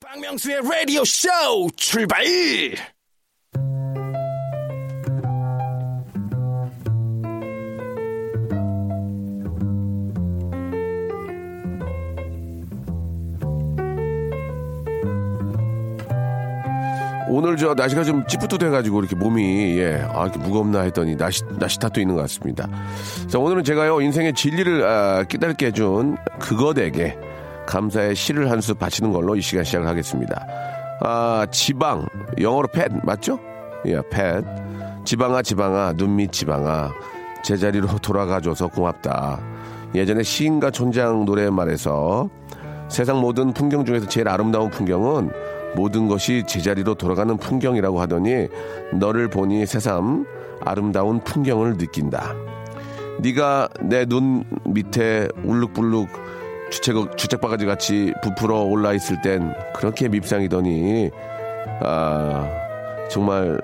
[0.00, 1.28] 박명수의 라디오 쇼
[1.76, 2.24] 출발!
[17.36, 22.00] 오늘 저 날씨가 좀 찌뿌듯해가지고 이렇게 몸이 예, 아 이렇게 무겁나 했더니 날씨 날씨 탓도
[22.00, 22.66] 있는 것 같습니다.
[23.28, 27.18] 자 오늘은 제가요 인생의 진리를 아, 깨닫게 해준 그것에게
[27.66, 30.46] 감사의 시를 한 수 바치는 걸로 이 시간 시작을 하겠습니다.
[31.02, 32.06] 아 지방
[32.40, 33.38] 영어로 팻 맞죠?
[33.84, 34.42] 예, 팻
[35.04, 36.90] 지방아 지방아 눈밑 지방아
[37.44, 39.40] 제자리로 돌아가줘서 고맙다.
[39.94, 42.30] 예전에 시인과 촌장 노래말에서
[42.88, 45.30] 세상 모든 풍경 중에서 제일 아름다운 풍경은
[45.76, 48.48] 모든 것이 제자리로 돌아가는 풍경이라고 하더니
[48.94, 50.26] 너를 보니 새삼
[50.64, 52.34] 아름다운 풍경을 느낀다.
[53.20, 56.08] 네가 내 눈 밑에 울룩불룩
[56.70, 61.10] 주책, 주책바가지 같이 부풀어 올라 있을 땐 그렇게 밉상이더니
[61.82, 62.48] 아
[63.08, 63.60] 정말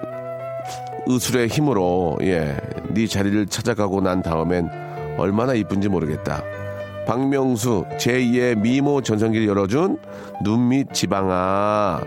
[1.07, 2.57] 의술의 힘으로 예,
[2.91, 4.71] 네 자리를 찾아가고 난 다음엔
[5.19, 6.43] 얼마나 이쁜지 모르겠다.
[7.07, 9.99] 박명수 제2의 미모 전성기를 열어준
[10.43, 12.01] 눈밑 지방아.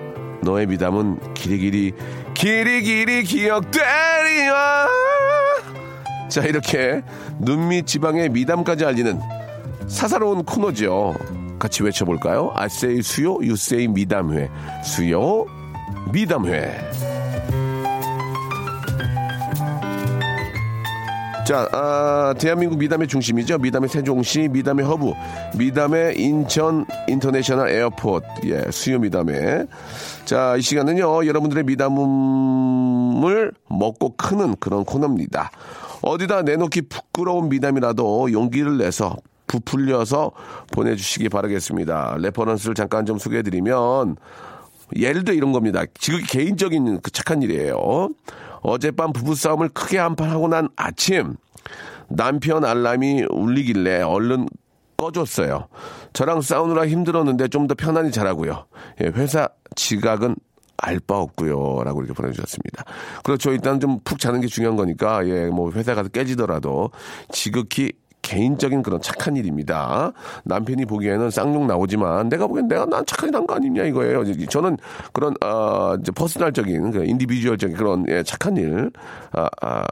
[0.43, 1.93] 너의 미담은 길이길이
[2.33, 4.87] 길이길이 기억되리와.
[6.29, 7.01] 자 이렇게
[7.39, 9.19] 눈밑 지방의 미담까지 알리는
[9.87, 11.15] 사사로운 코너죠.
[11.59, 12.53] 같이 외쳐볼까요?
[12.59, 14.49] Say 수요 say 미담회.
[14.83, 15.45] 수요
[16.11, 16.77] 미담회
[21.45, 23.59] 자, 아, 대한민국 미담의 중심이죠.
[23.59, 25.13] 미담의 세종시, 미담의 허브,
[25.55, 29.67] 미담의 인천 International Airport, 예, 수요 미담의.
[30.25, 35.51] 자, 이 시간은요, 여러분들의 미담을 먹고 크는 그런 코너입니다.
[36.01, 40.31] 어디다 내놓기 부끄러운 미담이라도 용기를 내서 부풀려서
[40.71, 42.15] 보내주시기 바라겠습니다.
[42.21, 44.15] reference를 잠깐 좀 소개해드리면,
[44.95, 45.83] 예를 들어 이런 겁니다.
[45.99, 48.09] 지극히 개인적인 그 착한 일이에요.
[48.65, 51.35] 어젯밤 부부싸움을 크게 한판 하고 난 아침
[52.09, 54.47] 남편 알람이 울리길래 얼른
[54.97, 55.67] 꺼줬어요.
[56.13, 58.65] 저랑 싸우느라 힘들었는데 좀 더 편안히 자라고요.
[59.01, 60.35] 예, 회사 지각은
[60.77, 61.83] 알 바 없고요.
[61.83, 62.83] 라고 이렇게 보내주셨습니다.
[63.23, 63.51] 그렇죠.
[63.51, 66.91] 일단 좀 푹 자는 게 중요한 거니까, 예, 뭐 회사 가서 깨지더라도
[67.31, 67.91] 지극히
[68.25, 70.11] 개인적인 그런 착한 일입니다.
[70.45, 74.23] 남편이 보기에는 쌍욕 나오지만 내가 보기엔 내가 난 착한 일 한 거 아니냐 이거예요.
[74.47, 74.77] 저는
[75.13, 78.89] 그런 어 이제 personal적인 그 individual적인 그런 예, 착한 일
[79.31, 79.83] 아, 아,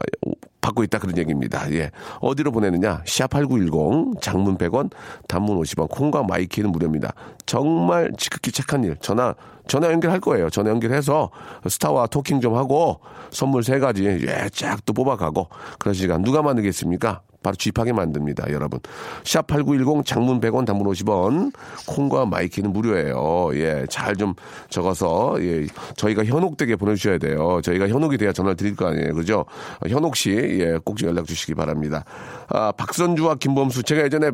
[0.60, 1.70] 받고 있다 그런 얘기입니다.
[1.72, 1.90] 예.
[2.20, 3.02] 어디로 보내느냐?
[3.04, 4.90] 샵8910 장문 100원,
[5.28, 7.12] 단문 50원, 콩과 마이케이는 무료입니다.
[7.46, 8.96] 정말 지극히 착한 일.
[9.00, 9.34] 전화
[9.68, 10.50] 전화 연결할 거예요.
[10.50, 11.30] 전화 연결해서
[11.68, 17.20] 스타와 talking 좀 하고 선물 세 가지 예, 쫙 또 뽑아가고 그런 시간 누가 만들겠습니까?
[17.44, 18.80] 바로 쥐파게 만듭니다, 여러분.
[19.22, 21.52] 샵 8910 장문 100원 단문 50원
[21.86, 23.50] 콩과 my K는 무료예요.
[23.54, 24.34] 예, 잘 좀
[24.70, 27.60] 적어서 예, 저희가 현혹되게 보내 주셔야 돼요.
[27.62, 29.12] 저희가 현혹이 돼야 전화를 드릴 거 아니에요.
[29.14, 29.44] 그죠?
[29.88, 32.04] 현혹 씨, 예, 꼭좀 연락 주시기 바랍니다.
[32.48, 33.82] 아, 박선주와 김범수.
[33.82, 34.30] 제가 예전에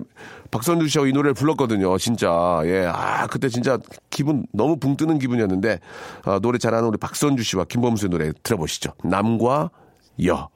[0.50, 1.96] 박선주 씨하고 이 노래를 불렀거든요.
[1.96, 2.60] 진짜.
[2.64, 3.78] 예, 아, 그때 진짜
[4.10, 5.80] 기분 너무 붕 뜨는 기분이었는데
[6.24, 8.92] 아, 노래 잘하는 우리 박선주 씨와 김범수의 노래 들어보시죠.
[9.02, 9.70] 남과
[10.26, 10.48] 여.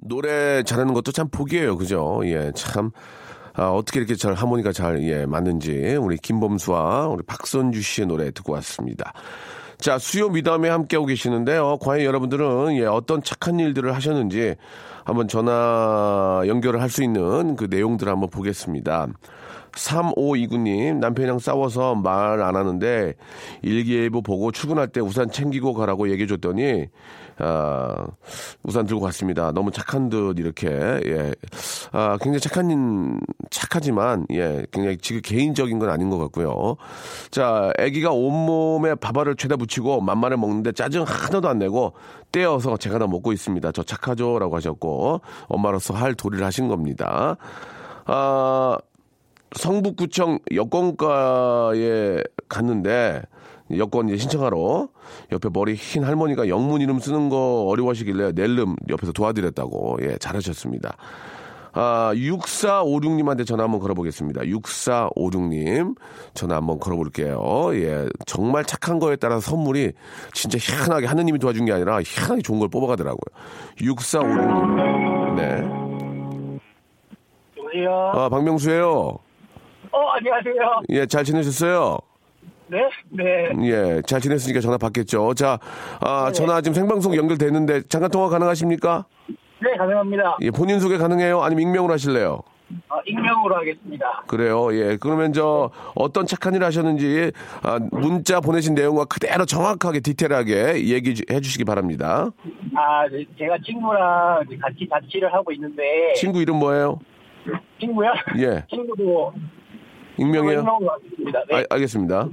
[0.00, 1.76] 노래 잘하는 것도 참 복이에요.
[1.76, 2.20] 그죠?
[2.24, 2.90] 예, 참.
[3.54, 8.52] 아, 어떻게 이렇게 잘 하모니가 잘, 예, 맞는지, 우리 김범수와 우리 박선주 씨의 노래 듣고
[8.54, 9.12] 왔습니다.
[9.78, 11.78] 자, 수요 미담에 함께하고 계시는데요.
[11.80, 14.54] 과연 여러분들은 예, 어떤 착한 일들을 하셨는지
[15.04, 19.08] 한번 전화 연결을 할 수 있는 그 내용들을 한번 보겠습니다.
[19.72, 23.14] 3529님, 남편이랑 싸워서 말 안 하는데
[23.62, 26.86] 일기예보 보고 출근할 때 우산 챙기고 가라고 얘기해 줬더니,
[27.40, 28.06] 아,
[28.62, 29.52] 우산 들고 갔습니다.
[29.52, 31.32] 너무 착한 듯 이렇게, 예.
[31.92, 33.20] 아, 굉장히 착한,
[33.50, 36.76] 착하지만, 예, 굉장히 지금 개인적인 건 아닌 것 같고요.
[37.30, 41.92] 자, 아기가 온몸에 밥알을 죄다 붙이고 만만을 먹는데 짜증 하나도 안 내고
[42.32, 43.72] 떼어서 제가 다 먹고 있습니다.
[43.72, 44.38] 저 착하죠?
[44.38, 47.36] 라고 하셨고, 엄마로서 할 도리를 하신 겁니다.
[48.06, 48.76] 아,
[49.52, 53.22] 성북구청 여권과에 갔는데
[53.76, 54.88] 여권 이제 신청하러
[55.32, 60.96] 옆에 머리 흰 할머니가 영문 이름 쓰는 거 어려워하시길래 낼름 옆에서 도와드렸다고 예 잘하셨습니다.
[61.72, 64.42] 아 6456님한테 전화 한번 걸어보겠습니다.
[64.42, 65.96] 6456님
[66.34, 67.38] 전화 한번 걸어볼게요.
[67.74, 69.92] 예 정말 착한 거에 따라서 선물이
[70.32, 73.20] 진짜 희한하게 하느님이 도와준 게 아니라 희한하게 좋은 걸 뽑아가더라고요.
[73.80, 75.88] 6456님 네.
[77.58, 78.12] 여보세요?
[78.14, 79.18] 아 박명수예요.
[79.90, 80.82] 어, 안녕하세요.
[80.90, 81.98] 예, 잘 지내셨어요?
[82.70, 82.88] 네?
[83.10, 83.50] 네.
[83.68, 85.34] 예, 잘 지냈으니까 전화 받겠죠.
[85.34, 85.58] 자,
[86.00, 89.06] 아, 전화 지금 생방송 연결되는데 잠깐 통화 가능하십니까?
[89.60, 90.36] 네, 가능합니다.
[90.42, 91.42] 예, 본인 소개 가능해요?
[91.42, 92.42] 아니면 익명으로 하실래요?
[92.90, 94.22] 어, 익명으로 하겠습니다.
[94.26, 94.68] 그래요.
[94.74, 94.98] 예.
[95.00, 101.64] 그러면 저 어떤 착한 일 하셨는지 아, 문자 보내신 내용과 그대로 정확하게 디테일하게 얘기해 주시기
[101.64, 102.30] 바랍니다.
[102.76, 106.12] 아, 네, 제가 친구랑 같이 자취를 하고 있는데.
[106.14, 106.98] 친구 이름 뭐예요?
[107.80, 108.10] 친구요?
[108.38, 108.64] 예.
[108.70, 109.32] 친구도.
[110.18, 110.60] 익명이에요?
[110.60, 111.40] 익명으로 하겠습니다.
[111.48, 111.56] 네.
[111.56, 112.28] 아, 알겠습니다.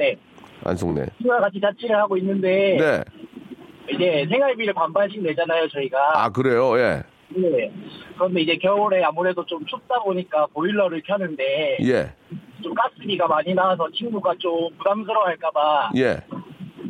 [0.00, 0.16] 네.
[0.64, 1.04] 안송네.
[1.18, 2.78] 친구랑 같이 자취를 하고 있는데.
[2.78, 3.04] 네.
[3.92, 6.24] 이제 생활비를 반반씩 내잖아요, 저희가.
[6.24, 6.78] 아, 그래요?
[6.78, 7.02] 예.
[7.28, 7.70] 네.
[8.14, 12.12] 그런데 이제 겨울에 아무래도 좀 춥다 보니까 보일러를 켜는데 예.
[12.62, 16.20] 좀 가스비가 많이 나와서 친구가 좀 부담스러워할까봐 예.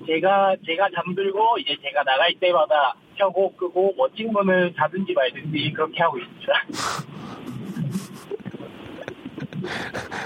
[0.07, 6.19] 제가 제가 잠들고 이제 제가 나갈 때마다 켜고 끄고 뭐 친구는 자든지 말든지 그렇게 하고
[6.19, 6.53] 있습니다.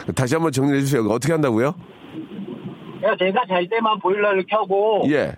[0.14, 1.02] 다시 한번 정리해 주세요.
[1.08, 1.74] 어떻게 한다고요?
[3.04, 5.36] 그래서 제가 잘 때만 보일러를 켜고 예.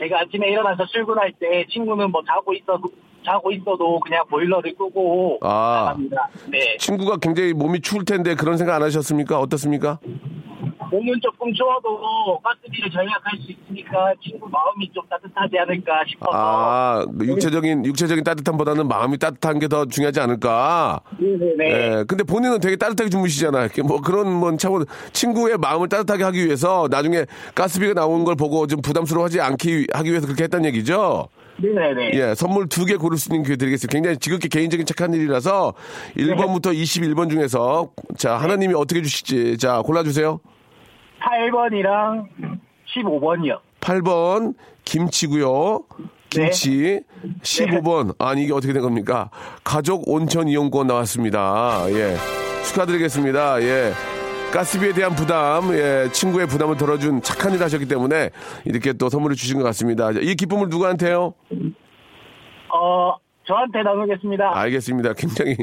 [0.00, 2.90] 제가 아침에 일어나서 출근할 때 친구는 뭐 자고 있어도
[3.24, 5.84] 자고 있어도 그냥 보일러를 끄고 아.
[5.86, 6.28] 나갑니다.
[6.50, 6.76] 네.
[6.78, 9.38] 친구가 굉장히 몸이 추울 텐데 그런 생각 안 하셨습니까?
[9.38, 10.00] 어떻습니까?
[10.94, 17.26] 몸은 조금 추워도 가스비를 절약할 수 있으니까 친구 마음이 좀 따뜻하지 않을까 싶어서 아, 그
[17.26, 21.00] 육체적인 육체적인 따뜻함보다는 마음이 따뜻한 게 더 중요하지 않을까?
[21.18, 21.64] 네네네.
[22.00, 22.04] 예.
[22.06, 23.68] 근데 본인은 되게 따뜻하게 주무시잖아요.
[23.86, 28.80] 뭐 그런 뭐 차원 친구의 마음을 따뜻하게 하기 위해서 나중에 가스비가 나오는 걸 보고 좀
[28.82, 31.28] 부담스러워하지 않기 하기 위해서 그렇게 했다는 얘기죠.
[31.56, 32.10] 네네네.
[32.14, 33.90] 예, 선물 두 개 고를 수 있는 기회 드리겠습니다.
[33.92, 35.72] 굉장히 지극히 개인적인 착한 일이라서
[36.18, 40.38] 1번부터 21번 중에서 자, 하나님이 어떻게 주실지 자, 골라주세요.
[41.24, 42.26] 8번이랑
[42.94, 43.60] 15번이요.
[43.80, 45.80] 8번 김치고요.
[46.30, 47.00] 김치
[47.42, 49.30] 15번 아니 이게 어떻게 된 겁니까?
[49.62, 51.84] 가족 온천 이용권 나왔습니다.
[51.90, 52.16] 예.
[52.66, 53.62] 축하드리겠습니다.
[53.62, 53.92] 예.
[54.52, 58.30] 가스비에 대한 부담, 예, 친구의 부담을 덜어준 착한 일 하셨기 때문에
[58.64, 60.10] 이렇게 또 선물을 주신 것 같습니다.
[60.12, 61.34] 이 기쁨을 누구한테요?
[62.72, 63.14] 어,
[63.46, 64.56] 저한테 나누겠습니다.
[64.58, 65.12] 알겠습니다.
[65.14, 65.56] 굉장히,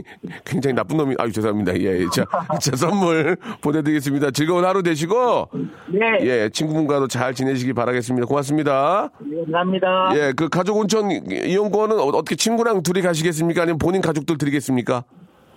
[0.46, 1.74] 굉장히 나쁜 놈이, 아유, 죄송합니다.
[1.80, 2.06] 예, 예.
[2.14, 2.26] 자,
[2.60, 4.32] 자, 선물 보내드리겠습니다.
[4.32, 5.50] 즐거운 하루 되시고,
[5.88, 6.20] 네.
[6.22, 8.28] 예, 친구분과도 잘 지내시기 바라겠습니다.
[8.28, 9.10] 고맙습니다.
[9.20, 10.12] 네, 감사합니다.
[10.16, 13.64] 예, 그 가족 온천 이용권은 어- 어떻게 친구랑 둘이 가시겠습니까?
[13.64, 15.04] 아니면 본인 가족들 드리겠습니까?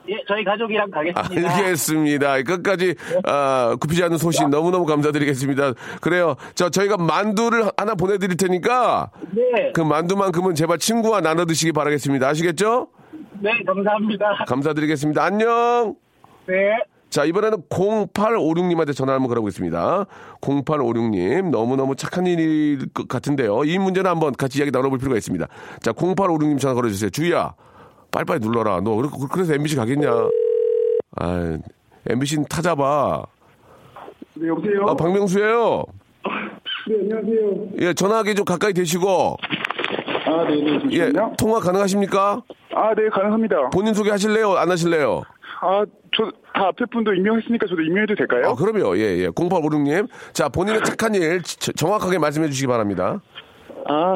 [0.08, 1.56] 예, 저희 가족이랑 가겠습니다.
[1.56, 2.42] 알겠습니다.
[2.42, 5.72] 끝까지 아, 굽히지 않는 소식 너무너무 감사드리겠습니다.
[6.00, 6.36] 그래요.
[6.54, 9.72] 저 저희가 만두를 하나 보내드릴 테니까 네.
[9.72, 12.28] 그 만두만큼은 제발 친구와 나눠 드시기 바라겠습니다.
[12.28, 12.88] 아시겠죠?
[13.40, 14.44] 네, 감사합니다.
[14.46, 15.24] 감사드리겠습니다.
[15.24, 15.96] 안녕.
[16.46, 16.54] 네.
[17.10, 20.06] 자, 이번에는 0856님한테 전화 한번 걸어보겠습니다.
[20.40, 23.62] 0856님, 너무너무 착한 일일 것 같은데요.
[23.64, 25.46] 이 문제는 한번 같이 이야기 나눠볼 필요가 있습니다.
[25.80, 27.10] 자, 0856님 전화 걸어주세요.
[27.10, 27.54] 주희야,
[28.14, 28.80] 빨리빨리 눌러라.
[28.80, 30.08] 너, 그래- 그래서 MBC 가겠냐?
[31.16, 31.58] 아,
[32.08, 33.24] MBC는 타잡아.
[34.34, 34.86] 네, 여보세요?
[34.88, 35.84] 아, 박명수예요
[36.88, 37.68] 네, 안녕하세요.
[37.80, 39.36] 예, 전화하기 좀 가까이 대시고.
[40.26, 40.80] 아, 네 네.
[40.92, 42.42] 예, 통화 가능하십니까?
[42.74, 43.70] 아, 네, 가능합니다.
[43.70, 44.52] 본인 소개 하실래요?
[44.52, 45.22] 안 하실래요?
[45.60, 45.84] 아,
[46.16, 48.50] 저, 다 앞에 분도 임명했으니까 저도 임명해도 될까요?
[48.50, 48.96] 아, 그럼요.
[48.98, 49.28] 예, 예.
[49.28, 50.08] 0856님.
[50.32, 53.20] 자, 본인의 착한 일 저- 정확하게 말씀해 주시기 바랍니다.
[53.88, 54.14] 아,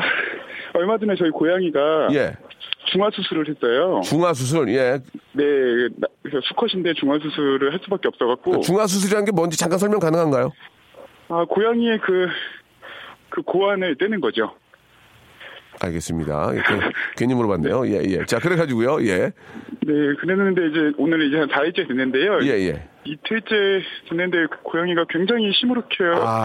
[0.74, 2.34] 얼마 전에 저희 고양이가 예.
[2.92, 4.00] 중화 수술을 했어요.
[4.04, 4.98] 중화 수술, 예.
[5.32, 5.44] 네,
[6.22, 8.60] 그래서 수컷인데 중화 수술을 할 수밖에 없어갖고.
[8.60, 10.52] 중화 수술이라는 게 뭔지 잠깐 설명 가능한가요?
[11.28, 12.28] 아, 고양이의 그,
[13.28, 14.54] 그 고환을 떼는 거죠.
[15.80, 16.50] 알겠습니다.
[16.54, 17.86] 예, 괜- 괜히 물어봤네요.
[17.88, 18.24] 예, 예.
[18.26, 19.02] 자, 그래가지고요.
[19.06, 19.16] 예.
[19.86, 22.40] 네, 그랬는데 이제 오늘 이제 한 4일째 됐는데요.
[22.42, 22.88] 예, 예.
[23.04, 23.54] 이틀째
[24.10, 25.86] 됐는데 그 고양이가 굉장히 시무룩해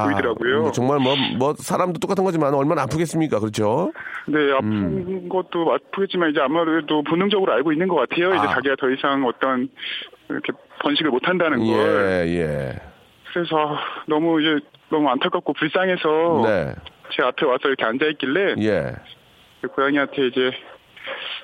[0.06, 0.62] 보이더라고요.
[0.62, 3.39] 뭐 정말 뭐, 뭐, 사람도 똑같은 거지만 얼마나 아프겠습니까?
[3.39, 3.91] 그렇죠?
[4.28, 5.30] 네, 아픈 음.
[5.30, 8.30] 것도 아프겠지만 이제 아무래도 본능적으로 알고 있는 것 같아요.
[8.30, 8.54] 이제 아.
[8.54, 9.67] 자기가 더 이상 어떤
[10.30, 11.67] 이렇게 번식을 못 한다는 걸.
[11.67, 12.76] 예, 예.
[13.34, 13.76] 그래서
[14.08, 16.76] 너무 이제 너무 안타깝고 불쌍해서 네.
[17.15, 18.93] 제 앞에 와서 이렇게 앉아 있길래 예.
[19.63, 20.52] 그 고양이한테 이제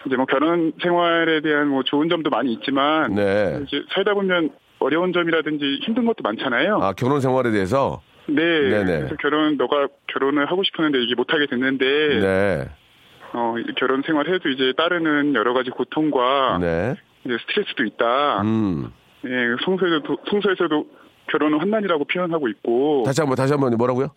[0.05, 3.62] 이제 뭐 결혼 생활에 대한 뭐 좋은 점도 많이 있지만 네.
[3.65, 6.79] 이제 살다 보면 어려운 점이라든지 힘든 것도 많잖아요.
[6.82, 8.01] 아, 결혼 생활에 대해서?
[8.27, 8.36] 네.
[8.69, 8.86] 네네.
[8.86, 12.69] 그래서 결혼 너가 결혼을 하고 싶었는데 이게 못 하게 됐는데 네.
[13.34, 16.95] 어 결혼 생활해도 이제 따르는 여러 가지 고통과 네.
[17.23, 18.41] 이제 스트레스도 있다.
[18.41, 18.91] 음.
[19.25, 19.29] 예,
[19.63, 20.86] 성서에서도 성서에서도
[21.27, 24.10] 결혼은 환난이라고 표현하고 있고 다시 한 번, 다시 한번 뭐라고요?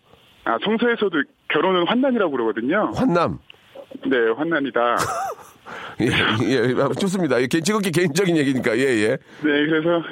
[0.45, 2.91] 아 성서에서도 결혼은 환난이라고 그러거든요.
[2.95, 3.39] 환남.
[4.05, 4.95] 네, 환난이다.
[6.01, 6.05] 예,
[6.49, 7.41] 예, 아, 좋습니다.
[7.41, 9.07] 예, 개- 지극히 개인적인 얘기니까, 예, 예.
[9.09, 10.03] 네, 그래서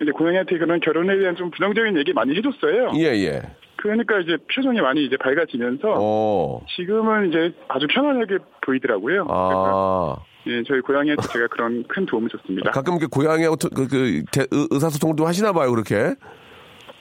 [0.00, 2.92] 이제 고양이한테 그런 결혼에 대한 좀 부정적인 얘기 많이 해줬어요.
[2.96, 3.42] 예, 예.
[3.76, 6.64] 그러니까 이제 표정이 많이 이제 밝아지면서 어.
[6.76, 9.26] 지금은 이제 아주 편안하게 보이더라고요.
[9.28, 10.16] 아.
[10.46, 12.70] 예, 저희 고양이한테 제가 그런 큰 도움을 줬습니다.
[12.70, 16.14] 가끔 이렇게 고양이하고 토- 그, 그, 대- 의- 의사소통도 하시나 봐요, 그렇게.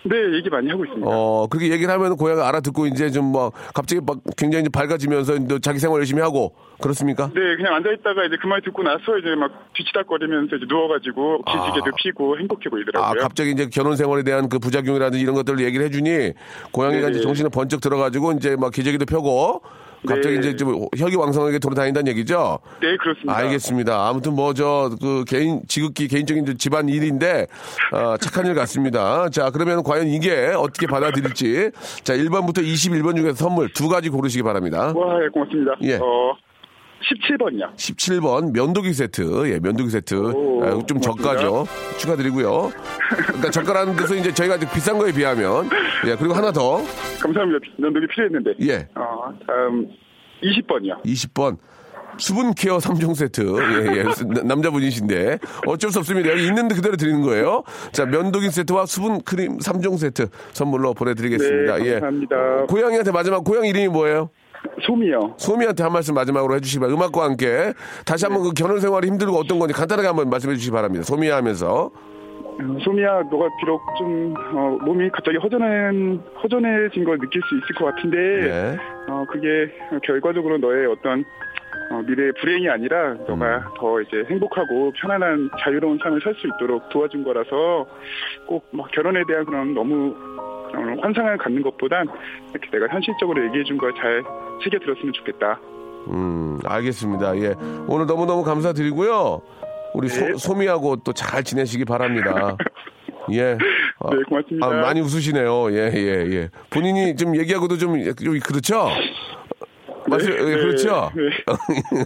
[0.05, 1.07] 네, 얘기 많이 하고 있습니다.
[1.09, 5.79] 어, 그렇게 얘기를 하면 고양이가 알아듣고 이제 좀 뭐, 갑자기 막 굉장히 밝아지면서 이제 자기
[5.79, 7.27] 생활 열심히 하고, 그렇습니까?
[7.33, 12.37] 네, 그냥 앉아있다가 이제 그 말 듣고 나서 이제 막 뒤치다거리면서 이제 누워가지고 기지개도 피고
[12.37, 13.21] 행복해 아, 보이더라고요.
[13.21, 16.33] 갑자기 이제 결혼 생활에 대한 그 부작용이라든지 이런 것들을 얘기를 해주니
[16.73, 17.11] 고양이가 네네.
[17.11, 19.61] 이제 정신에 번쩍 들어가지고 이제 막 기저귀도 펴고
[20.07, 20.39] 갑자기 네.
[20.39, 22.59] 이제 좀 혈기왕성하게 돌아다닌다는 얘기죠.
[22.81, 23.35] 네, 그렇습니다.
[23.37, 24.07] 알겠습니다.
[24.07, 27.47] 아무튼 뭐 저 그 개인 지극히 개인적인 저 집안 일인데
[27.91, 29.29] 어, 착한 일 같습니다.
[29.29, 31.71] 자 그러면 과연 이게 어떻게 받아들일지
[32.03, 34.93] 자 1번부터 21번 중에서 선물 두 가지 고르시기 바랍니다.
[34.95, 35.73] 와, 예, 고맙습니다.
[35.83, 35.95] 예.
[35.95, 36.35] 어,
[37.03, 37.75] 17번이요.
[37.75, 40.15] 17번 면도기 세트, 예, 면도기 세트.
[40.15, 40.99] 오, 아, 좀.
[41.01, 41.65] 저가죠.
[41.97, 42.71] 축하드리고요.
[43.27, 45.69] 그러니까 저가라는 뜻은 이제 저희가 아주 비싼 거에 비하면.
[46.07, 46.77] 예, 그리고 하나 더.
[47.21, 47.59] 감사합니다.
[47.77, 48.51] 면도기 필요했는데.
[48.61, 48.87] 예.
[48.95, 49.87] 어, 다음
[50.41, 51.03] 20번이요.
[51.03, 51.57] 20번.
[52.17, 53.41] 수분 케어 3종 세트.
[53.41, 54.03] 예, 예.
[54.03, 55.39] 나- 남자분이신데.
[55.65, 56.29] 어쩔 수 없습니다.
[56.29, 57.63] 여기 있는데 그대로 드리는 거예요.
[57.91, 61.77] 자, 면도기 세트와 수분 크림 3종 세트 선물로 보내드리겠습니다.
[61.79, 61.91] 네, 예.
[61.93, 62.35] 감사합니다.
[62.69, 64.29] 고양이한테 마지막, 고양이 이름이 뭐예요?
[64.85, 65.33] 소미요.
[65.37, 67.01] 소미한테 한 말씀 마지막으로 해주시기 바랍니다.
[67.05, 67.73] 음악과 함께.
[68.05, 71.03] 다시 한번 그 결혼 생활이 힘들고 어떤 건지 간단하게 한번 말씀해 주시기 바랍니다.
[71.03, 71.91] 소미야 하면서.
[72.55, 77.85] 어, 소미야, 너가 비록 좀 어, 몸이 갑자기 허전한 허전해진 걸 느낄 수 있을 것
[77.85, 78.77] 같은데, 예.
[79.09, 79.71] 어, 그게
[80.03, 81.23] 결과적으로 너의 어떤
[81.91, 83.61] 어, 미래의 불행이 아니라 너가 음.
[83.79, 87.87] 더 이제 행복하고 편안한 자유로운 삶을 살 수 있도록 도와준 거라서
[88.47, 90.15] 꼭 막 결혼에 대한 그런 너무
[91.01, 92.07] 환상을 갖는 것보단
[92.51, 94.23] 이렇게 내가 현실적으로 얘기해 준 걸 잘
[94.63, 95.59] 새겨 들었으면 좋겠다.
[96.09, 97.37] 음, 알겠습니다.
[97.37, 97.53] 예.
[97.87, 99.41] 오늘 너무너무 감사드리고요.
[99.93, 100.35] 우리 네.
[100.37, 102.57] 소, 미하고 또 잘 지내시기 바랍니다.
[103.31, 103.57] 예.
[103.99, 104.65] 아, 네, 고맙습니다.
[104.67, 105.71] 아, 많이 웃으시네요.
[105.71, 106.49] 예, 예, 예.
[106.69, 108.89] 본인이 좀 얘기하고도 좀, 좀 그렇죠?
[110.05, 110.33] 맞아요.
[110.33, 111.09] 예, 네, 그렇죠?
[111.15, 111.23] 네.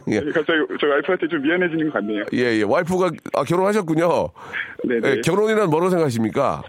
[0.16, 0.20] 예.
[0.32, 2.24] 갑자기 저 와이프한테 좀 미안해지는 것 같네요.
[2.34, 2.64] 예, 예.
[2.64, 4.30] 와이프가 아, 결혼하셨군요.
[4.84, 5.10] 네, 네.
[5.18, 6.62] 예, 결혼이란 뭐로 생각하십니까?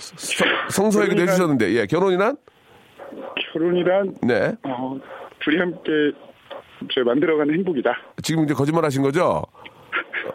[0.00, 2.36] 성- 성소 얘기도 결혼이란- 해주셨는데, 예, 결혼이란?
[3.52, 4.52] 결혼이란 네.
[4.64, 4.98] 어,
[5.42, 5.90] 둘이 함께
[6.92, 7.94] 저 만들어가는 행복이다.
[8.22, 9.42] 지금 이제 거짓말 하신 거죠?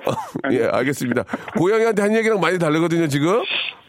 [0.52, 1.24] 예, 알겠습니다.
[1.58, 3.42] 고양이한테 한 얘기랑 많이 다르거든요, 지금?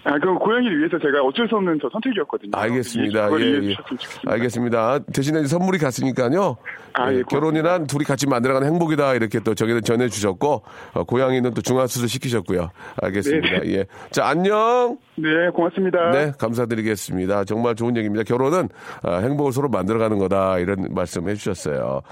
[0.08, 2.52] 아, 그 고양이를 위해서 제가 어쩔 수 없는 저 선택이었거든요.
[2.54, 3.28] 알겠습니다.
[3.40, 3.74] 예, 예.
[3.74, 4.32] 좋겠습니다.
[4.32, 4.98] 알겠습니다.
[5.12, 6.56] 대신에 선물이 갔으니까요.
[6.92, 9.14] 아, 예, 예, 결혼이란 둘이 같이 만들어가는 행복이다.
[9.14, 10.62] 이렇게 또 저기는 전해주셨고,
[10.94, 12.70] 어, 고양이는 또 중화수술 시키셨고요.
[13.02, 13.48] 알겠습니다.
[13.48, 13.72] 네, 네.
[13.78, 13.86] 예.
[14.12, 14.96] 자, 안녕!
[15.16, 16.10] 네, 고맙습니다.
[16.12, 17.44] 네, 감사드리겠습니다.
[17.44, 18.22] 정말 좋은 얘기입니다.
[18.22, 18.68] 결혼은
[19.02, 20.60] 아, 행복을 서로 만들어가는 거다.
[20.60, 22.02] 이런 말씀 해주셨어요.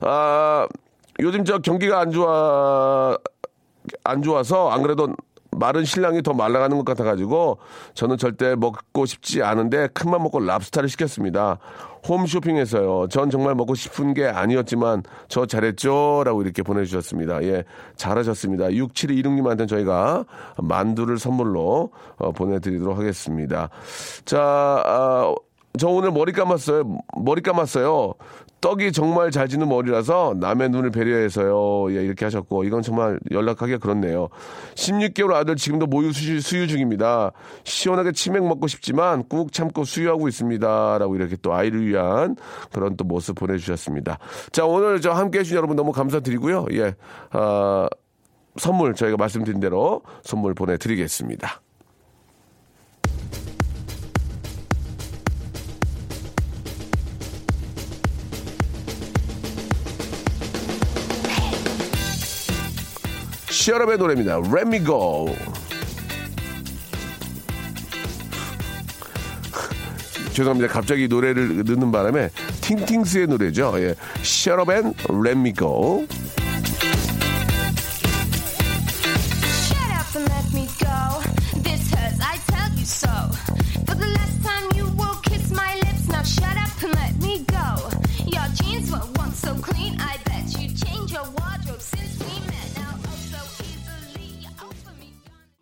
[0.00, 0.66] 아,
[1.20, 3.16] 요즘 저 경기가 안 좋아,
[4.04, 5.14] 안 좋아서 안 그래도
[5.50, 7.58] 마른 신랑이 더 말라가는 것 같아가지고
[7.94, 11.58] 저는 절대 먹고 싶지 않은데 큰맘 먹고 랍스타를 시켰습니다.
[12.08, 13.08] 홈쇼핑에서요.
[13.08, 16.22] 전 정말 먹고 싶은 게 아니었지만 저 잘했죠?
[16.24, 17.42] 라고 이렇게 보내주셨습니다.
[17.42, 17.64] 예,
[17.96, 18.66] 잘하셨습니다.
[18.68, 20.24] 6726님한테는 저희가
[20.58, 23.68] 만두를 선물로 어, 보내드리도록 하겠습니다.
[24.24, 25.34] 자, 아,
[25.78, 26.98] 저 오늘 머리 감았어요.
[27.16, 28.14] 머리 감았어요.
[28.60, 31.94] 떡이 정말 잘 지는 머리라서 남의 눈을 배려해서요.
[31.94, 34.28] 예, 이렇게 하셨고, 이건 정말 연락하기가 그렇네요.
[34.74, 37.32] 16개월 아들 지금도 모유 수유, 수유 중입니다.
[37.64, 40.98] 시원하게 치맥 먹고 싶지만 꾹 참고 수유하고 있습니다.
[40.98, 42.36] 라고 이렇게 또 아이를 위한
[42.72, 44.18] 그런 또 모습 보내주셨습니다.
[44.50, 46.66] 자, 오늘 저 함께 해주신 여러분 너무 감사드리고요.
[46.72, 46.94] 예,
[47.30, 47.88] 아,
[48.56, 51.62] 선물 저희가 말씀드린 대로 선물 보내드리겠습니다.
[63.58, 64.38] 시어럽의 노래입니다.
[64.38, 65.26] Let me go.
[70.32, 70.72] 죄송합니다.
[70.72, 72.30] 갑자기 노래를 넣는 바람에
[72.60, 73.72] 팅팅스의 노래죠.
[73.78, 73.96] 예.
[74.20, 76.06] Shut up and let me go.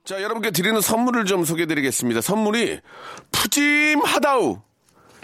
[0.07, 2.21] 자, 여러분께 드리는 선물을 좀 소개해 드리겠습니다.
[2.21, 2.79] 선물이
[3.33, 4.61] 푸짐하다우.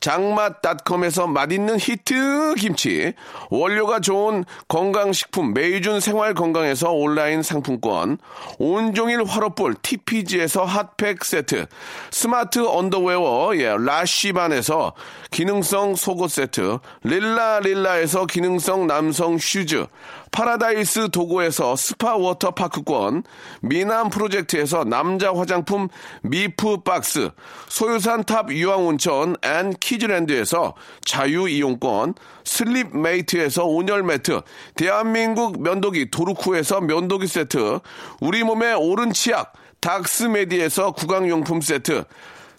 [0.00, 3.14] 장맛닷컴에서 맛있는 히트 김치,
[3.50, 8.18] 원료가 좋은 건강식품 메이준 생활건강에서 온라인 상품권,
[8.58, 11.66] 온종일 화로볼 TPG에서 핫팩 세트,
[12.10, 14.94] 스마트 언더웨어 예, 라쉬반에서
[15.30, 19.86] 기능성 속옷 세트, 릴라 릴라에서 기능성 남성 슈즈,
[20.30, 23.24] 파라다이스 도고에서 스파 워터파크권,
[23.62, 25.88] 미남 프로젝트에서 남자 화장품
[26.22, 27.30] 미프 박스,
[27.68, 30.74] 소요산 탑 유황온천 and 키즈랜드에서
[31.04, 32.14] 자유이용권,
[32.44, 34.40] 슬립 메이트에서 온열 매트,
[34.74, 37.78] 대한민국 면도기 도루코에서 면도기 세트,
[38.20, 42.02] 우리 몸의 오른 치약, 닥스메디에서 구강용품 세트,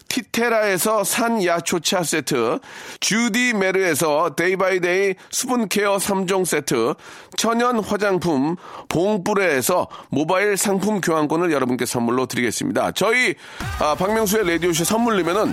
[0.08, 2.60] 티테라에서 산야초차 세트,
[3.00, 6.94] 주디 메르에서 day by day 수분케어 3종 세트,
[7.36, 8.56] 천연 화장품
[8.88, 12.92] 봉뿌레에서 모바일 상품 교환권을 여러분께 선물로 드리겠습니다.
[12.92, 13.34] 저희
[13.80, 15.52] 아, 박명수의 라디오쇼 선물 내면은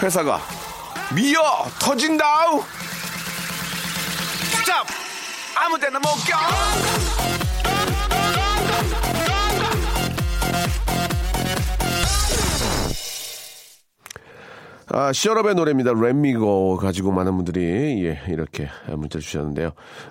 [0.00, 0.40] 회사가
[1.12, 2.64] 미어 터진다우
[4.58, 4.86] stop!
[5.56, 6.48] 아무 데나 못 가!
[14.88, 15.92] 아, 시어럽의 노래입니다.
[15.92, 19.70] 랩미고 가지고 많은 분들이 예, 이렇게 문자 주셨는데요.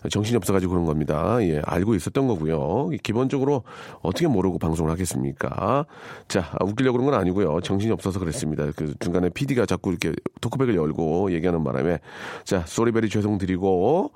[0.10, 1.38] 정신이 없어가지고 그런 겁니다.
[1.42, 2.90] 예, 알고 있었던 거고요.
[3.04, 3.64] 기본적으로
[4.02, 5.86] 어떻게 모르고 방송을 하겠습니까?
[6.28, 7.62] 자, 아, 웃기려고 그런 건 아니고요.
[7.62, 8.72] 정신이 없어서 그랬습니다.
[8.76, 10.12] 그 중간에 PD가 자꾸 이렇게
[10.42, 12.00] 토크백을 열고 얘기하는 바람에
[12.44, 14.12] 자, 소리베리 죄송드리고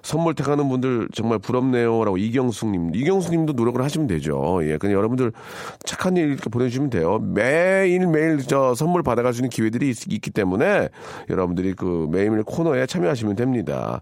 [0.00, 4.60] 선물 택하는 분들 정말 부럽네요라고 이경숙님, 이경숙님도 노력을 하시면 되죠.
[4.62, 5.32] 예, 그냥 여러분들
[5.84, 7.18] 착한 일 이렇게 보내주시면 돼요.
[7.18, 10.88] 매일 매일 저 선물 받아갈 수 있는 기회들이 있, 기 때문에
[11.28, 14.00] 여러분들이 그 매일매일 코너에 참여하시면 됩니다.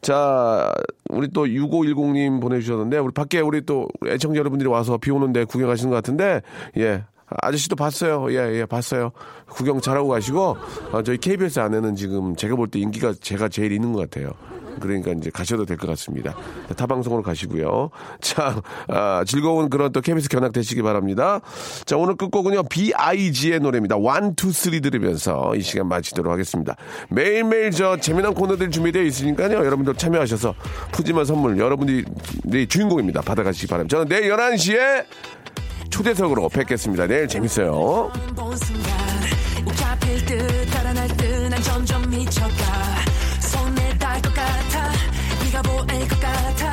[0.00, 0.72] 자,
[1.08, 5.96] 우리 또 6510님 보내주셨는데 우리 밖에 우리 또 애청자 여러분들이 와서 비 오는데 구경하시는 것
[5.96, 6.42] 같은데
[6.76, 7.04] 예.
[7.42, 8.26] 아저씨도 봤어요.
[8.32, 9.12] 예, 예, 봤어요.
[9.48, 10.56] 구경 잘하고 가시고,
[10.92, 14.32] 아, 저희 KBS 안에는 지금 제가 볼 때 인기가 제가 제일 있는 것 같아요.
[14.80, 16.34] 그러니까 이제 가셔도 될 것 같습니다.
[16.76, 17.90] 타방송으로 가시고요.
[18.20, 21.40] 자, 아, 즐거운 그런 또 KBS 견학 되시기 바랍니다.
[21.84, 23.96] 자, 오늘 끝곡은요, B.I.G의 노래입니다.
[23.96, 24.02] 1,
[24.42, 26.76] 2, 3 들으면서 이 시간 마치도록 하겠습니다.
[27.10, 29.58] 매일매일 저 재미난 코너들 준비되어 있으니까요.
[29.58, 30.54] 여러분들 참여하셔서
[30.92, 33.20] 푸짐한 선물 여러분들이 주인공입니다.
[33.22, 33.96] 받아가시기 바랍니다.
[33.96, 35.04] 저는 내일 11시에
[36.00, 37.06] 초대석으로 뵙겠습니다.
[37.06, 38.10] 내일 재밌어요.
[41.62, 42.48] 점점 미쳐가
[43.40, 44.92] 손에 닿을 것 같아
[45.44, 46.69] 네가 보일 것 같아